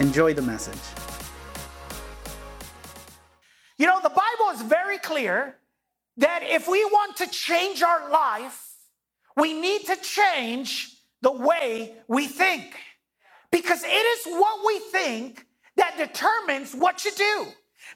Enjoy 0.00 0.32
the 0.32 0.40
message. 0.40 0.80
You 3.76 3.86
know, 3.86 4.00
the 4.02 4.08
Bible 4.08 4.50
is 4.54 4.62
very 4.62 4.96
clear 4.96 5.56
that 6.16 6.42
if 6.42 6.66
we 6.66 6.82
want 6.86 7.18
to 7.18 7.26
change 7.26 7.82
our 7.82 8.10
life, 8.10 8.76
we 9.36 9.52
need 9.52 9.84
to 9.88 9.96
change 9.96 10.96
the 11.20 11.30
way 11.30 11.96
we 12.08 12.26
think. 12.26 12.78
Because 13.52 13.82
it 13.84 13.88
is 13.88 14.24
what 14.24 14.66
we 14.66 14.78
think 14.78 15.44
that 15.76 15.98
determines 15.98 16.74
what 16.74 17.04
you 17.04 17.10
do. 17.14 17.46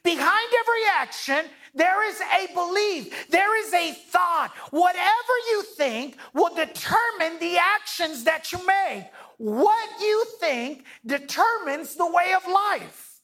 Behind 0.03 0.49
every 0.61 0.83
action, 0.99 1.51
there 1.75 2.07
is 2.07 2.21
a 2.21 2.53
belief, 2.53 3.31
there 3.31 3.59
is 3.65 3.73
a 3.73 3.93
thought. 3.93 4.53
Whatever 4.73 5.35
you 5.51 5.63
think 5.63 6.19
will 6.35 6.55
determine 6.55 7.39
the 7.41 7.57
actions 7.57 8.25
that 8.25 8.53
you 8.53 8.59
make. 8.67 9.05
What 9.39 10.01
you 10.01 10.25
think 10.41 10.85
determines 11.05 11.95
the 11.95 12.07
way 12.07 12.35
of 12.35 12.51
life. 12.51 13.21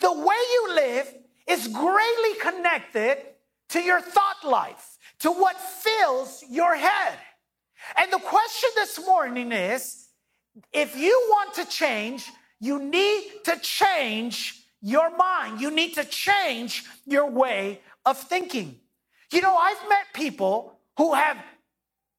The 0.00 0.12
way 0.12 0.36
you 0.52 0.74
live 0.74 1.14
is 1.46 1.68
greatly 1.68 2.34
connected 2.40 3.18
to 3.70 3.80
your 3.80 4.00
thought 4.00 4.44
life, 4.44 4.98
to 5.20 5.30
what 5.30 5.58
fills 5.60 6.44
your 6.48 6.76
head. 6.76 7.18
And 7.96 8.12
the 8.12 8.18
question 8.18 8.70
this 8.74 9.04
morning 9.06 9.52
is 9.52 10.08
if 10.72 10.96
you 10.96 11.26
want 11.30 11.54
to 11.54 11.64
change, 11.66 12.26
you 12.60 12.82
need 12.82 13.30
to 13.44 13.58
change 13.60 14.64
your 14.80 15.16
mind. 15.16 15.60
You 15.60 15.70
need 15.70 15.94
to 15.94 16.04
change 16.04 16.84
your 17.06 17.30
way 17.30 17.80
of 18.04 18.18
thinking. 18.18 18.80
You 19.32 19.42
know, 19.42 19.56
I've 19.56 19.88
met 19.88 20.06
people 20.14 20.78
who 20.96 21.14
have 21.14 21.36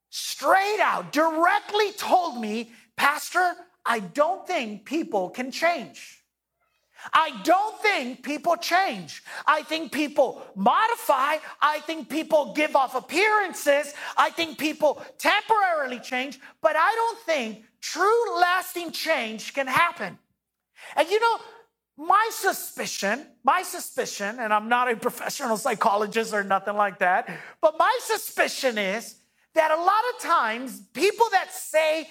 straight 0.09 0.79
out 0.81 1.11
directly 1.11 1.91
told 1.93 2.39
me, 2.39 2.71
Pastor, 2.99 3.55
I 3.85 3.99
don't 3.99 4.45
think 4.45 4.83
people 4.83 5.29
can 5.29 5.51
change. 5.51 6.21
I 7.13 7.31
don't 7.45 7.81
think 7.81 8.23
people 8.23 8.57
change. 8.57 9.23
I 9.47 9.63
think 9.63 9.93
people 9.93 10.41
modify. 10.53 11.37
I 11.61 11.79
think 11.87 12.09
people 12.09 12.51
give 12.53 12.75
off 12.75 12.95
appearances. 12.95 13.93
I 14.17 14.31
think 14.31 14.57
people 14.57 15.01
temporarily 15.17 16.01
change, 16.01 16.41
but 16.61 16.75
I 16.75 16.91
don't 16.93 17.19
think 17.19 17.63
true 17.79 18.37
lasting 18.41 18.91
change 18.91 19.53
can 19.53 19.67
happen. 19.67 20.19
And 20.97 21.09
you 21.09 21.21
know, 21.21 21.39
my 21.95 22.27
suspicion, 22.33 23.25
my 23.45 23.61
suspicion, 23.61 24.39
and 24.41 24.53
I'm 24.53 24.67
not 24.67 24.91
a 24.91 24.97
professional 24.97 25.55
psychologist 25.65 26.33
or 26.33 26.43
nothing 26.43 26.75
like 26.75 26.99
that, 26.99 27.29
but 27.61 27.75
my 27.79 27.97
suspicion 28.01 28.77
is 28.77 29.15
that 29.55 29.71
a 29.71 29.81
lot 29.81 30.03
of 30.13 30.21
times 30.21 30.81
people 30.93 31.27
that 31.31 31.53
say 31.53 32.09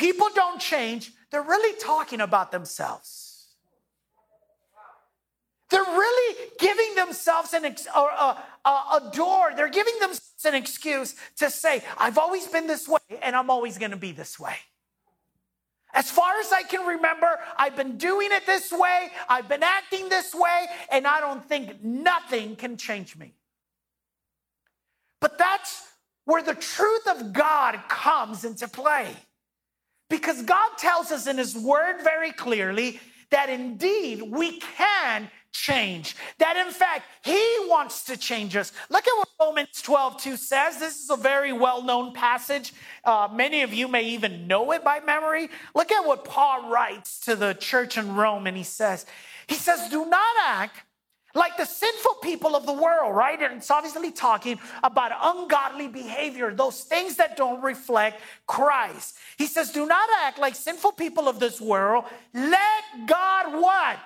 people 0.00 0.28
don't 0.34 0.58
change, 0.58 1.12
they're 1.30 1.42
really 1.42 1.78
talking 1.78 2.22
about 2.22 2.50
themselves. 2.50 3.48
They're 5.68 5.82
really 5.82 6.36
giving 6.58 6.94
themselves 6.96 7.52
an 7.52 7.66
ex- 7.66 7.86
or, 7.94 8.10
uh, 8.10 8.40
uh, 8.64 8.98
a 9.00 9.14
door. 9.14 9.52
They're 9.54 9.68
giving 9.68 9.96
themselves 10.00 10.44
an 10.44 10.54
excuse 10.54 11.14
to 11.36 11.50
say, 11.50 11.84
I've 11.98 12.18
always 12.18 12.48
been 12.48 12.66
this 12.66 12.88
way 12.88 12.98
and 13.22 13.36
I'm 13.36 13.50
always 13.50 13.78
going 13.78 13.92
to 13.92 13.96
be 13.96 14.10
this 14.10 14.40
way. 14.40 14.56
As 15.92 16.10
far 16.10 16.32
as 16.40 16.50
I 16.50 16.62
can 16.62 16.86
remember, 16.86 17.38
I've 17.56 17.76
been 17.76 17.98
doing 17.98 18.30
it 18.32 18.46
this 18.46 18.72
way, 18.72 19.08
I've 19.28 19.48
been 19.48 19.62
acting 19.62 20.08
this 20.08 20.34
way, 20.34 20.66
and 20.90 21.04
I 21.06 21.20
don't 21.20 21.44
think 21.44 21.82
nothing 21.82 22.56
can 22.56 22.76
change 22.76 23.16
me. 23.16 23.34
But 25.20 25.36
that's 25.36 25.88
where 26.24 26.42
the 26.42 26.54
truth 26.54 27.06
of 27.08 27.32
God 27.32 27.80
comes 27.88 28.44
into 28.44 28.68
play. 28.68 29.16
Because 30.10 30.42
God 30.42 30.70
tells 30.76 31.10
us 31.10 31.26
in 31.26 31.38
His 31.38 31.56
Word 31.56 32.02
very 32.02 32.32
clearly 32.32 33.00
that 33.30 33.48
indeed 33.48 34.20
we 34.20 34.58
can 34.58 35.30
change. 35.52 36.16
That 36.38 36.56
in 36.56 36.72
fact, 36.72 37.06
He 37.24 37.40
wants 37.68 38.04
to 38.04 38.16
change 38.16 38.56
us. 38.56 38.72
Look 38.90 39.06
at 39.06 39.16
what 39.16 39.28
Romans 39.40 39.80
12 39.82 40.20
2 40.20 40.36
says. 40.36 40.78
This 40.78 41.02
is 41.02 41.10
a 41.10 41.16
very 41.16 41.52
well 41.52 41.82
known 41.82 42.12
passage. 42.12 42.74
Uh, 43.04 43.28
many 43.32 43.62
of 43.62 43.72
you 43.72 43.88
may 43.88 44.02
even 44.02 44.46
know 44.46 44.72
it 44.72 44.84
by 44.84 45.00
memory. 45.00 45.48
Look 45.74 45.90
at 45.92 46.04
what 46.04 46.24
Paul 46.24 46.70
writes 46.70 47.20
to 47.20 47.36
the 47.36 47.54
church 47.54 47.96
in 47.96 48.14
Rome, 48.14 48.46
and 48.46 48.56
he 48.56 48.64
says, 48.64 49.06
He 49.46 49.54
says, 49.54 49.88
Do 49.88 50.06
not 50.06 50.36
act 50.44 50.82
like 51.34 51.56
the 51.56 51.64
sinful 51.64 52.14
people 52.22 52.56
of 52.56 52.66
the 52.66 52.72
world, 52.72 53.14
right? 53.14 53.40
And 53.40 53.58
it's 53.58 53.70
obviously 53.70 54.10
talking 54.10 54.58
about 54.82 55.12
ungodly 55.22 55.88
behavior, 55.88 56.52
those 56.52 56.82
things 56.82 57.16
that 57.16 57.36
don't 57.36 57.62
reflect 57.62 58.20
Christ. 58.46 59.16
He 59.38 59.46
says, 59.46 59.70
Do 59.70 59.86
not 59.86 60.08
act 60.22 60.38
like 60.38 60.54
sinful 60.54 60.92
people 60.92 61.28
of 61.28 61.38
this 61.38 61.60
world. 61.60 62.04
Let 62.34 62.84
God 63.06 63.60
what? 63.60 63.98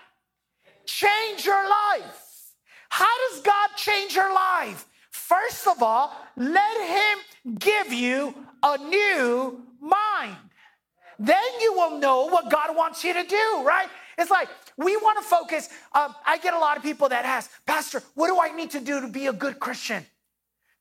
change 0.87 1.45
your 1.45 1.69
life. 1.69 2.53
How 2.89 3.13
does 3.29 3.41
God 3.41 3.71
change 3.77 4.15
your 4.15 4.33
life? 4.33 4.87
First 5.11 5.67
of 5.67 5.83
all, 5.83 6.13
let 6.37 6.81
Him 6.81 7.59
give 7.59 7.93
you 7.93 8.35
a 8.63 8.79
new 8.79 9.63
mind. 9.81 10.37
Then 11.19 11.43
you 11.61 11.75
will 11.75 11.99
know 11.99 12.27
what 12.27 12.51
God 12.51 12.77
wants 12.77 13.05
you 13.05 13.15
to 13.15 13.25
do, 13.25 13.63
right? 13.65 13.89
It's 14.19 14.31
like 14.31 14.49
we 14.77 14.97
want 14.97 15.19
to 15.19 15.25
focus. 15.25 15.69
Um, 15.93 16.15
I 16.27 16.39
get 16.39 16.55
a 16.55 16.59
lot 16.59 16.77
of 16.77 16.83
people 16.83 17.09
that 17.09 17.25
ask, 17.25 17.51
Pastor, 17.67 18.03
what 18.15 18.29
do 18.29 18.41
I 18.41 18.55
need 18.55 18.71
to 18.73 18.81
do 18.81 19.01
to 19.01 19.09
be 19.09 19.27
a 19.27 19.33
good 19.33 19.59
Christian? 19.61 20.05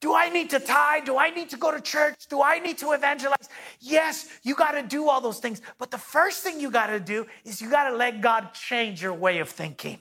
Do 0.04 0.14
I 0.14 0.28
need 0.28 0.50
to 0.50 0.60
tithe? 0.60 1.06
Do 1.06 1.18
I 1.18 1.30
need 1.30 1.50
to 1.52 1.58
go 1.58 1.72
to 1.72 1.80
church? 1.80 2.28
Do 2.28 2.42
I 2.42 2.60
need 2.60 2.78
to 2.80 2.92
evangelize? 2.92 3.48
Yes, 3.80 4.28
you 4.44 4.54
got 4.54 4.72
to 4.72 4.84
do 4.84 5.08
all 5.08 5.22
those 5.22 5.40
things. 5.40 5.62
But 5.78 5.92
the 5.92 5.98
first 5.98 6.44
thing 6.44 6.60
you 6.60 6.70
got 6.70 6.88
to 6.88 7.00
do 7.00 7.26
is 7.46 7.62
you 7.62 7.70
got 7.70 7.90
to 7.90 7.96
let 7.96 8.20
God 8.20 8.54
change 8.54 9.02
your 9.02 9.14
way 9.14 9.40
of 9.40 9.48
thinking. 9.48 10.00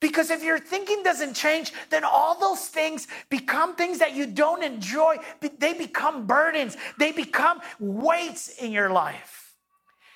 Because 0.00 0.28
if 0.28 0.44
your 0.44 0.58
thinking 0.58 1.02
doesn't 1.02 1.32
change, 1.32 1.72
then 1.88 2.04
all 2.04 2.38
those 2.38 2.66
things 2.66 3.08
become 3.30 3.74
things 3.74 4.00
that 4.00 4.14
you 4.14 4.26
don't 4.26 4.62
enjoy. 4.62 5.16
They 5.40 5.72
become 5.72 6.26
burdens, 6.26 6.76
they 6.98 7.10
become 7.10 7.62
weights 7.80 8.50
in 8.50 8.70
your 8.70 8.90
life. 8.90 9.43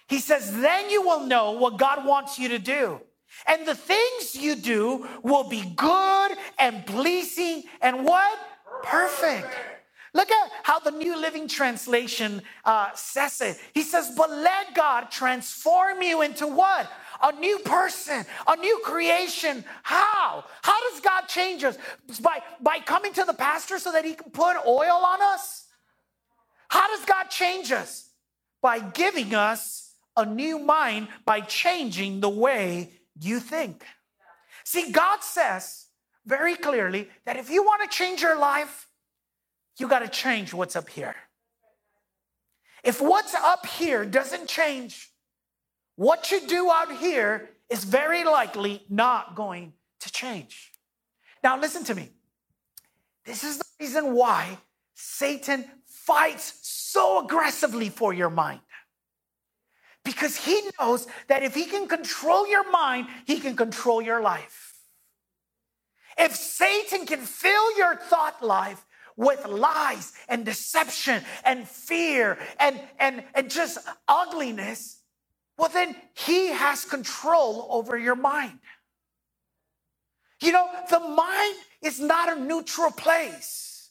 He 0.08 0.18
says, 0.18 0.58
then 0.60 0.90
you 0.90 1.02
will 1.02 1.26
know 1.26 1.52
what 1.52 1.76
God 1.76 2.04
wants 2.06 2.38
you 2.38 2.48
to 2.48 2.58
do. 2.58 3.00
And 3.46 3.66
the 3.66 3.74
things 3.74 4.34
you 4.34 4.56
do 4.56 5.06
will 5.22 5.48
be 5.48 5.62
good 5.76 6.32
and 6.58 6.84
pleasing 6.86 7.64
and 7.80 8.04
what? 8.04 8.38
Perfect. 8.82 9.54
Look 10.14 10.30
at 10.30 10.50
how 10.62 10.78
the 10.78 10.90
New 10.90 11.16
Living 11.16 11.46
Translation 11.46 12.42
uh, 12.64 12.90
says 12.94 13.40
it. 13.42 13.60
He 13.74 13.82
says, 13.82 14.12
But 14.16 14.30
let 14.30 14.74
God 14.74 15.10
transform 15.10 16.02
you 16.02 16.22
into 16.22 16.46
what? 16.46 16.90
A 17.22 17.32
new 17.32 17.58
person, 17.58 18.24
a 18.46 18.56
new 18.56 18.80
creation. 18.84 19.64
How? 19.82 20.44
How 20.62 20.90
does 20.90 21.00
God 21.00 21.22
change 21.28 21.64
us? 21.64 21.76
By, 22.20 22.40
by 22.60 22.78
coming 22.78 23.12
to 23.14 23.24
the 23.24 23.34
pastor 23.34 23.78
so 23.78 23.92
that 23.92 24.04
he 24.04 24.14
can 24.14 24.30
put 24.30 24.56
oil 24.66 25.04
on 25.04 25.20
us? 25.20 25.66
How 26.68 26.88
does 26.96 27.04
God 27.04 27.24
change 27.24 27.70
us? 27.72 28.08
By 28.62 28.80
giving 28.80 29.34
us 29.34 29.87
a 30.18 30.26
new 30.26 30.58
mind, 30.58 31.08
by 31.24 31.40
changing 31.40 32.20
the 32.20 32.28
way 32.28 32.92
you 33.18 33.40
think. 33.40 33.84
See, 34.64 34.92
God 34.92 35.22
says, 35.22 35.86
very 36.26 36.56
clearly 36.56 37.08
that 37.24 37.36
if 37.36 37.48
you 37.48 37.62
want 37.62 37.82
to 37.82 37.96
change 37.96 38.20
your 38.20 38.38
life, 38.38 38.86
you 39.78 39.88
got 39.88 40.00
to 40.00 40.08
change 40.08 40.52
what's 40.52 40.76
up 40.76 40.90
here. 40.90 41.16
If 42.84 43.00
what's 43.00 43.34
up 43.34 43.64
here 43.64 44.04
doesn't 44.04 44.48
change, 44.48 45.10
what 45.96 46.30
you 46.30 46.46
do 46.46 46.70
out 46.70 46.96
here 46.98 47.48
is 47.70 47.84
very 47.84 48.24
likely 48.24 48.84
not 48.88 49.34
going 49.34 49.72
to 50.00 50.12
change. 50.12 50.72
Now, 51.42 51.58
listen 51.58 51.84
to 51.84 51.94
me. 51.94 52.10
This 53.24 53.44
is 53.44 53.58
the 53.58 53.64
reason 53.80 54.14
why 54.14 54.58
Satan 54.94 55.64
fights 55.86 56.58
so 56.62 57.24
aggressively 57.24 57.88
for 57.88 58.12
your 58.12 58.30
mind. 58.30 58.60
Because 60.08 60.38
he 60.38 60.58
knows 60.80 61.06
that 61.26 61.42
if 61.42 61.54
he 61.54 61.66
can 61.66 61.86
control 61.86 62.48
your 62.48 62.70
mind, 62.70 63.08
he 63.26 63.38
can 63.40 63.54
control 63.54 64.00
your 64.00 64.22
life. 64.22 64.72
If 66.16 66.34
Satan 66.34 67.04
can 67.04 67.20
fill 67.20 67.76
your 67.76 67.94
thought 67.94 68.42
life 68.42 68.86
with 69.16 69.44
lies 69.44 70.14
and 70.26 70.46
deception 70.46 71.22
and 71.44 71.68
fear 71.68 72.38
and, 72.58 72.80
and, 72.98 73.22
and 73.34 73.50
just 73.50 73.76
ugliness, 74.08 75.02
well, 75.58 75.68
then 75.68 75.94
He 76.14 76.46
has 76.52 76.86
control 76.86 77.66
over 77.68 77.98
your 77.98 78.16
mind. 78.16 78.60
You 80.40 80.52
know, 80.52 80.70
the 80.88 81.00
mind 81.00 81.56
is 81.82 82.00
not 82.00 82.34
a 82.34 82.40
neutral 82.40 82.92
place. 82.92 83.90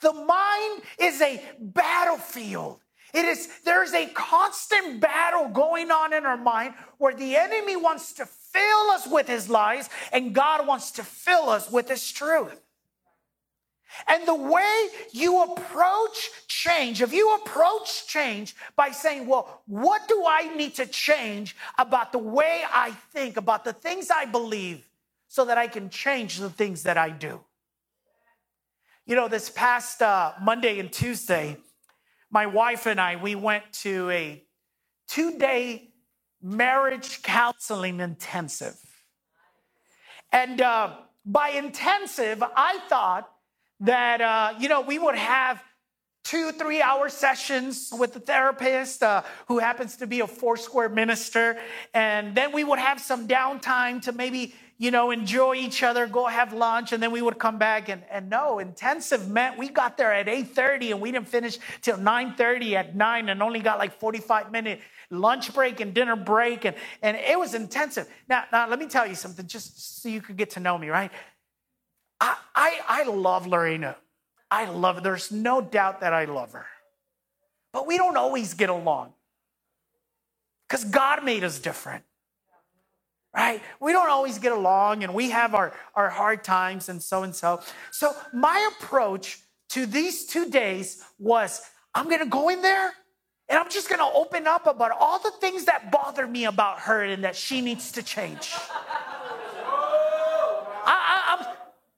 The 0.00 0.14
mind 0.14 0.82
is 0.98 1.20
a 1.20 1.42
battlefield. 1.60 2.80
It 3.12 3.24
is, 3.24 3.48
there's 3.64 3.92
a 3.92 4.06
constant 4.08 5.00
battle 5.00 5.48
going 5.48 5.90
on 5.90 6.12
in 6.12 6.24
our 6.24 6.36
mind 6.36 6.74
where 6.98 7.14
the 7.14 7.36
enemy 7.36 7.76
wants 7.76 8.12
to 8.14 8.26
fill 8.26 8.90
us 8.90 9.06
with 9.06 9.26
his 9.28 9.48
lies 9.48 9.88
and 10.12 10.34
God 10.34 10.66
wants 10.66 10.92
to 10.92 11.02
fill 11.02 11.48
us 11.48 11.70
with 11.70 11.88
his 11.88 12.10
truth. 12.10 12.60
And 14.06 14.26
the 14.26 14.34
way 14.34 14.86
you 15.12 15.42
approach 15.42 16.30
change, 16.46 17.02
if 17.02 17.12
you 17.12 17.34
approach 17.34 18.06
change 18.06 18.54
by 18.76 18.90
saying, 18.90 19.26
well, 19.26 19.62
what 19.66 20.06
do 20.08 20.24
I 20.26 20.54
need 20.54 20.76
to 20.76 20.86
change 20.86 21.56
about 21.76 22.12
the 22.12 22.18
way 22.18 22.62
I 22.72 22.92
think, 23.12 23.36
about 23.36 23.64
the 23.64 23.72
things 23.72 24.10
I 24.10 24.26
believe, 24.26 24.86
so 25.28 25.44
that 25.44 25.58
I 25.58 25.66
can 25.66 25.90
change 25.90 26.38
the 26.38 26.50
things 26.50 26.84
that 26.84 26.96
I 26.96 27.10
do? 27.10 27.40
You 29.06 29.16
know, 29.16 29.26
this 29.26 29.50
past 29.50 30.02
uh, 30.02 30.32
Monday 30.40 30.78
and 30.78 30.92
Tuesday, 30.92 31.56
my 32.30 32.46
wife 32.46 32.86
and 32.86 33.00
I, 33.00 33.16
we 33.16 33.34
went 33.34 33.64
to 33.82 34.10
a 34.10 34.42
two 35.08 35.38
day 35.38 35.90
marriage 36.42 37.22
counseling 37.22 38.00
intensive. 38.00 38.76
And 40.32 40.60
uh, 40.60 40.96
by 41.26 41.50
intensive, 41.50 42.42
I 42.42 42.78
thought 42.88 43.28
that, 43.80 44.20
uh, 44.20 44.54
you 44.58 44.68
know, 44.68 44.80
we 44.80 44.98
would 44.98 45.16
have 45.16 45.62
two, 46.22 46.52
three 46.52 46.80
hour 46.80 47.08
sessions 47.08 47.92
with 47.98 48.14
the 48.14 48.20
therapist 48.20 49.02
uh, 49.02 49.22
who 49.48 49.58
happens 49.58 49.96
to 49.96 50.06
be 50.06 50.20
a 50.20 50.26
Foursquare 50.26 50.88
minister. 50.88 51.58
And 51.94 52.34
then 52.34 52.52
we 52.52 52.62
would 52.62 52.78
have 52.78 53.00
some 53.00 53.26
downtime 53.26 54.02
to 54.02 54.12
maybe, 54.12 54.54
you 54.80 54.90
know, 54.90 55.10
enjoy 55.10 55.56
each 55.56 55.82
other, 55.82 56.06
go 56.06 56.26
have 56.26 56.54
lunch, 56.54 56.92
and 56.92 57.02
then 57.02 57.12
we 57.12 57.20
would 57.20 57.38
come 57.38 57.58
back. 57.58 57.90
And, 57.90 58.02
and 58.10 58.30
no, 58.30 58.58
intensive 58.60 59.28
meant 59.28 59.58
we 59.58 59.68
got 59.68 59.98
there 59.98 60.10
at 60.10 60.26
8.30 60.26 60.92
and 60.92 61.00
we 61.02 61.12
didn't 61.12 61.28
finish 61.28 61.58
till 61.82 61.98
9.30 61.98 62.72
at 62.72 62.96
9 62.96 63.28
and 63.28 63.42
only 63.42 63.60
got 63.60 63.78
like 63.78 64.00
45 64.00 64.50
minute 64.50 64.80
lunch 65.10 65.52
break 65.52 65.80
and 65.80 65.92
dinner 65.92 66.16
break. 66.16 66.64
And, 66.64 66.74
and 67.02 67.14
it 67.14 67.38
was 67.38 67.52
intensive. 67.52 68.08
Now, 68.26 68.44
now, 68.50 68.66
let 68.70 68.78
me 68.78 68.86
tell 68.86 69.06
you 69.06 69.14
something, 69.14 69.46
just 69.46 70.00
so 70.02 70.08
you 70.08 70.22
could 70.22 70.38
get 70.38 70.48
to 70.52 70.60
know 70.60 70.78
me, 70.78 70.88
right? 70.88 71.12
I, 72.18 72.36
I, 72.54 72.80
I 72.88 73.04
love 73.04 73.46
Lorena. 73.46 73.96
I 74.50 74.70
love 74.70 74.94
her. 74.96 75.00
There's 75.02 75.30
no 75.30 75.60
doubt 75.60 76.00
that 76.00 76.14
I 76.14 76.24
love 76.24 76.52
her. 76.52 76.64
But 77.74 77.86
we 77.86 77.98
don't 77.98 78.16
always 78.16 78.54
get 78.54 78.70
along 78.70 79.12
because 80.66 80.84
God 80.86 81.22
made 81.22 81.44
us 81.44 81.58
different. 81.58 82.04
Right? 83.34 83.62
We 83.78 83.92
don't 83.92 84.10
always 84.10 84.38
get 84.38 84.52
along 84.52 85.04
and 85.04 85.14
we 85.14 85.30
have 85.30 85.54
our, 85.54 85.72
our 85.94 86.10
hard 86.10 86.42
times 86.42 86.88
and 86.88 87.00
so 87.00 87.22
and 87.22 87.34
so. 87.34 87.60
So, 87.92 88.12
my 88.32 88.70
approach 88.72 89.38
to 89.70 89.86
these 89.86 90.26
two 90.26 90.50
days 90.50 91.04
was 91.18 91.62
I'm 91.94 92.08
to 92.20 92.26
go 92.26 92.48
in 92.48 92.60
there 92.60 92.92
and 93.48 93.58
I'm 93.58 93.70
just 93.70 93.88
to 94.00 94.16
open 94.16 94.48
up 94.48 94.66
about 94.66 94.90
all 94.98 95.20
the 95.20 95.32
things 95.40 95.66
that 95.66 95.92
bother 95.92 96.26
me 96.26 96.44
about 96.46 96.80
her 96.80 97.04
and 97.04 97.22
that 97.22 97.36
she 97.36 97.60
needs 97.60 97.92
to 97.92 98.02
change. 98.02 98.52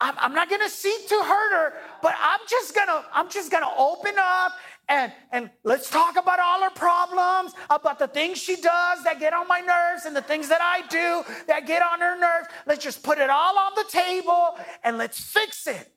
I'm, 0.03 0.17
I'm 0.19 0.35
not 0.35 0.51
gonna 0.51 0.69
seek 0.69 1.09
to 1.09 1.15
hurt 1.15 1.53
her, 1.53 1.75
but 2.03 2.15
I'm 2.21 2.41
just 2.51 2.75
gonna, 2.75 3.05
I'm 3.13 3.31
just 3.31 3.53
gonna 3.53 3.71
open 3.79 4.15
up 4.19 4.53
and, 4.93 5.13
and 5.31 5.51
let's 5.65 5.89
talk 5.89 6.17
about 6.17 6.39
all 6.39 6.61
her 6.61 6.71
problems, 6.71 7.55
about 7.71 7.99
the 7.99 8.09
things 8.09 8.37
she 8.37 8.57
does 8.57 9.03
that 9.05 9.19
get 9.19 9.33
on 9.33 9.49
my 9.49 9.61
nerves 9.61 10.05
and 10.05 10.15
the 10.15 10.21
things 10.21 10.49
that 10.51 10.61
I 10.61 10.87
do 10.89 11.25
that 11.47 11.67
get 11.67 11.83
on 11.83 12.01
her 12.01 12.19
nerves. 12.19 12.49
Let's 12.67 12.85
just 12.85 13.03
put 13.03 13.17
it 13.17 13.31
all 13.31 13.59
on 13.59 13.73
the 13.75 13.87
table 13.91 14.59
and 14.85 14.99
let's 14.99 15.19
fix 15.19 15.67
it. 15.67 15.91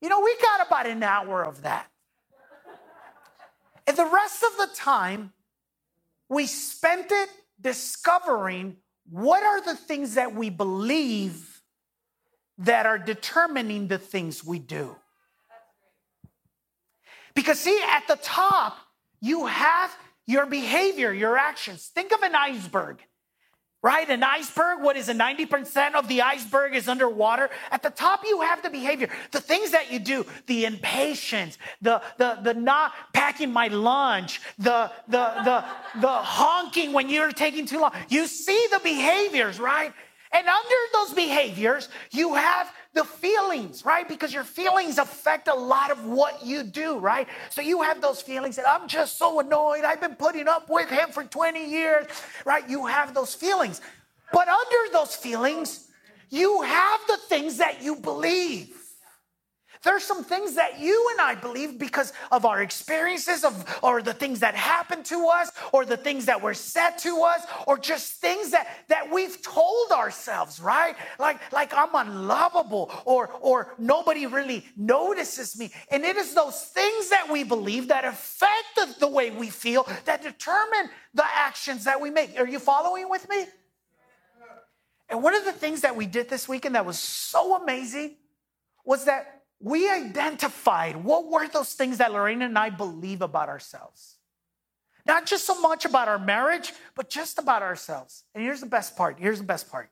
You 0.00 0.08
know, 0.08 0.20
we 0.20 0.36
got 0.42 0.66
about 0.66 0.88
an 0.88 1.02
hour 1.04 1.44
of 1.44 1.62
that. 1.62 1.88
And 3.86 3.96
the 3.96 4.06
rest 4.06 4.42
of 4.42 4.56
the 4.56 4.74
time, 4.74 5.32
we 6.28 6.46
spent 6.46 7.06
it 7.12 7.28
discovering 7.60 8.78
what 9.08 9.44
are 9.44 9.60
the 9.60 9.76
things 9.76 10.14
that 10.14 10.34
we 10.34 10.50
believe 10.50 11.62
that 12.58 12.84
are 12.84 12.98
determining 12.98 13.86
the 13.86 13.98
things 13.98 14.42
we 14.42 14.58
do. 14.58 14.96
Because, 17.36 17.60
see, 17.60 17.78
at 17.86 18.08
the 18.08 18.16
top, 18.16 18.78
you 19.20 19.46
have 19.46 19.94
your 20.26 20.46
behavior, 20.46 21.12
your 21.12 21.36
actions. 21.36 21.86
Think 21.94 22.12
of 22.12 22.22
an 22.22 22.34
iceberg, 22.34 22.98
right? 23.82 24.08
An 24.08 24.22
iceberg, 24.22 24.82
what 24.82 24.96
is 24.96 25.10
it? 25.10 25.18
90% 25.18 25.94
of 25.94 26.08
the 26.08 26.22
iceberg 26.22 26.74
is 26.74 26.88
underwater. 26.88 27.50
At 27.70 27.82
the 27.82 27.90
top, 27.90 28.22
you 28.24 28.40
have 28.40 28.62
the 28.62 28.70
behavior, 28.70 29.10
the 29.32 29.40
things 29.40 29.72
that 29.72 29.92
you 29.92 29.98
do, 29.98 30.24
the 30.46 30.64
impatience, 30.64 31.58
the, 31.82 32.00
the, 32.16 32.38
the 32.42 32.54
not 32.54 32.92
packing 33.12 33.52
my 33.52 33.68
lunch, 33.68 34.40
the, 34.58 34.90
the, 35.06 35.34
the, 35.44 35.64
the 36.00 36.08
honking 36.08 36.94
when 36.94 37.10
you're 37.10 37.32
taking 37.32 37.66
too 37.66 37.80
long. 37.80 37.92
You 38.08 38.26
see 38.26 38.66
the 38.72 38.80
behaviors, 38.80 39.60
right? 39.60 39.92
And 40.36 40.46
under 40.46 40.76
those 40.92 41.14
behaviors, 41.14 41.88
you 42.10 42.34
have 42.34 42.70
the 42.92 43.04
feelings, 43.04 43.86
right? 43.86 44.06
Because 44.06 44.34
your 44.34 44.44
feelings 44.44 44.98
affect 44.98 45.48
a 45.48 45.54
lot 45.54 45.90
of 45.90 46.04
what 46.04 46.44
you 46.44 46.62
do, 46.62 46.98
right? 46.98 47.26
So 47.48 47.62
you 47.62 47.80
have 47.80 48.02
those 48.02 48.20
feelings 48.20 48.56
that 48.56 48.68
I'm 48.68 48.86
just 48.86 49.16
so 49.16 49.40
annoyed. 49.40 49.84
I've 49.84 50.00
been 50.00 50.14
putting 50.14 50.46
up 50.46 50.68
with 50.68 50.90
him 50.90 51.08
for 51.08 51.24
20 51.24 51.70
years, 51.70 52.06
right? 52.44 52.68
You 52.68 52.84
have 52.84 53.14
those 53.14 53.34
feelings. 53.34 53.80
But 54.30 54.46
under 54.48 54.92
those 54.92 55.16
feelings, 55.16 55.88
you 56.28 56.60
have 56.60 57.00
the 57.06 57.16
things 57.28 57.56
that 57.56 57.82
you 57.82 57.96
believe. 57.96 58.76
There's 59.86 60.02
some 60.02 60.24
things 60.24 60.56
that 60.56 60.80
you 60.80 61.10
and 61.12 61.20
I 61.20 61.36
believe 61.36 61.78
because 61.78 62.12
of 62.32 62.44
our 62.44 62.60
experiences 62.60 63.44
of 63.44 63.78
or 63.84 64.02
the 64.02 64.12
things 64.12 64.40
that 64.40 64.56
happened 64.56 65.04
to 65.04 65.28
us 65.28 65.52
or 65.72 65.84
the 65.84 65.96
things 65.96 66.24
that 66.26 66.42
were 66.42 66.54
said 66.54 66.98
to 66.98 67.22
us 67.22 67.46
or 67.68 67.78
just 67.78 68.14
things 68.14 68.50
that 68.50 68.66
that 68.88 69.12
we've 69.12 69.40
told 69.42 69.92
ourselves, 69.92 70.58
right? 70.58 70.96
Like 71.20 71.38
like 71.52 71.72
I'm 71.72 71.94
unlovable 71.94 72.90
or 73.04 73.28
or 73.40 73.76
nobody 73.78 74.26
really 74.26 74.66
notices 74.76 75.56
me. 75.56 75.72
And 75.92 76.04
it 76.04 76.16
is 76.16 76.34
those 76.34 76.60
things 76.62 77.10
that 77.10 77.30
we 77.30 77.44
believe 77.44 77.86
that 77.86 78.04
affect 78.04 78.74
the, 78.74 78.92
the 78.98 79.08
way 79.08 79.30
we 79.30 79.50
feel 79.50 79.88
that 80.04 80.20
determine 80.20 80.90
the 81.14 81.24
actions 81.24 81.84
that 81.84 82.00
we 82.00 82.10
make. 82.10 82.36
Are 82.40 82.48
you 82.48 82.58
following 82.58 83.08
with 83.08 83.28
me? 83.28 83.44
And 85.08 85.22
one 85.22 85.36
of 85.36 85.44
the 85.44 85.52
things 85.52 85.82
that 85.82 85.94
we 85.94 86.06
did 86.06 86.28
this 86.28 86.48
weekend 86.48 86.74
that 86.74 86.84
was 86.84 86.98
so 86.98 87.54
amazing 87.62 88.16
was 88.84 89.04
that 89.04 89.35
we 89.60 89.90
identified 89.90 90.96
what 90.96 91.30
were 91.30 91.48
those 91.48 91.72
things 91.72 91.98
that 91.98 92.12
Lorena 92.12 92.44
and 92.44 92.58
I 92.58 92.70
believe 92.70 93.22
about 93.22 93.48
ourselves. 93.48 94.16
Not 95.06 95.24
just 95.24 95.46
so 95.46 95.60
much 95.60 95.84
about 95.84 96.08
our 96.08 96.18
marriage, 96.18 96.72
but 96.94 97.08
just 97.08 97.38
about 97.38 97.62
ourselves. 97.62 98.24
And 98.34 98.42
here's 98.42 98.60
the 98.60 98.66
best 98.66 98.96
part. 98.96 99.18
Here's 99.18 99.38
the 99.38 99.44
best 99.44 99.70
part. 99.70 99.90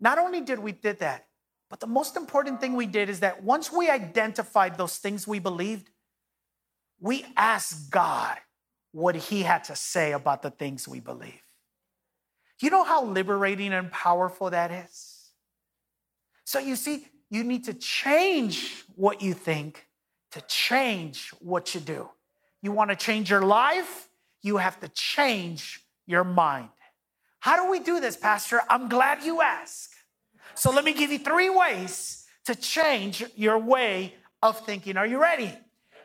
Not 0.00 0.18
only 0.18 0.40
did 0.40 0.58
we 0.58 0.72
did 0.72 0.98
that, 0.98 1.26
but 1.70 1.80
the 1.80 1.86
most 1.86 2.16
important 2.16 2.60
thing 2.60 2.74
we 2.74 2.86
did 2.86 3.08
is 3.08 3.20
that 3.20 3.42
once 3.42 3.72
we 3.72 3.88
identified 3.88 4.76
those 4.76 4.96
things 4.96 5.26
we 5.26 5.38
believed, 5.38 5.90
we 7.00 7.24
asked 7.36 7.90
God 7.90 8.38
what 8.92 9.14
he 9.14 9.42
had 9.42 9.64
to 9.64 9.76
say 9.76 10.12
about 10.12 10.42
the 10.42 10.50
things 10.50 10.88
we 10.88 11.00
believe. 11.00 11.42
You 12.60 12.70
know 12.70 12.82
how 12.82 13.04
liberating 13.04 13.72
and 13.72 13.90
powerful 13.92 14.50
that 14.50 14.72
is? 14.72 15.30
So 16.44 16.58
you 16.58 16.74
see, 16.74 17.06
you 17.30 17.44
need 17.44 17.64
to 17.64 17.74
change 17.74 18.84
what 18.94 19.22
you 19.22 19.34
think 19.34 19.86
to 20.32 20.40
change 20.42 21.30
what 21.40 21.74
you 21.74 21.80
do. 21.80 22.08
You 22.62 22.72
want 22.72 22.90
to 22.90 22.96
change 22.96 23.30
your 23.30 23.42
life, 23.42 24.08
you 24.42 24.58
have 24.58 24.78
to 24.80 24.88
change 24.88 25.80
your 26.06 26.24
mind. 26.24 26.68
How 27.40 27.56
do 27.56 27.70
we 27.70 27.80
do 27.80 28.00
this, 28.00 28.16
Pastor? 28.16 28.60
I'm 28.68 28.88
glad 28.88 29.22
you 29.22 29.40
asked. 29.40 29.94
So 30.54 30.70
let 30.70 30.84
me 30.84 30.92
give 30.92 31.12
you 31.12 31.18
three 31.18 31.50
ways 31.50 32.26
to 32.46 32.54
change 32.54 33.24
your 33.36 33.58
way 33.58 34.14
of 34.42 34.58
thinking. 34.66 34.96
Are 34.96 35.06
you 35.06 35.20
ready? 35.20 35.52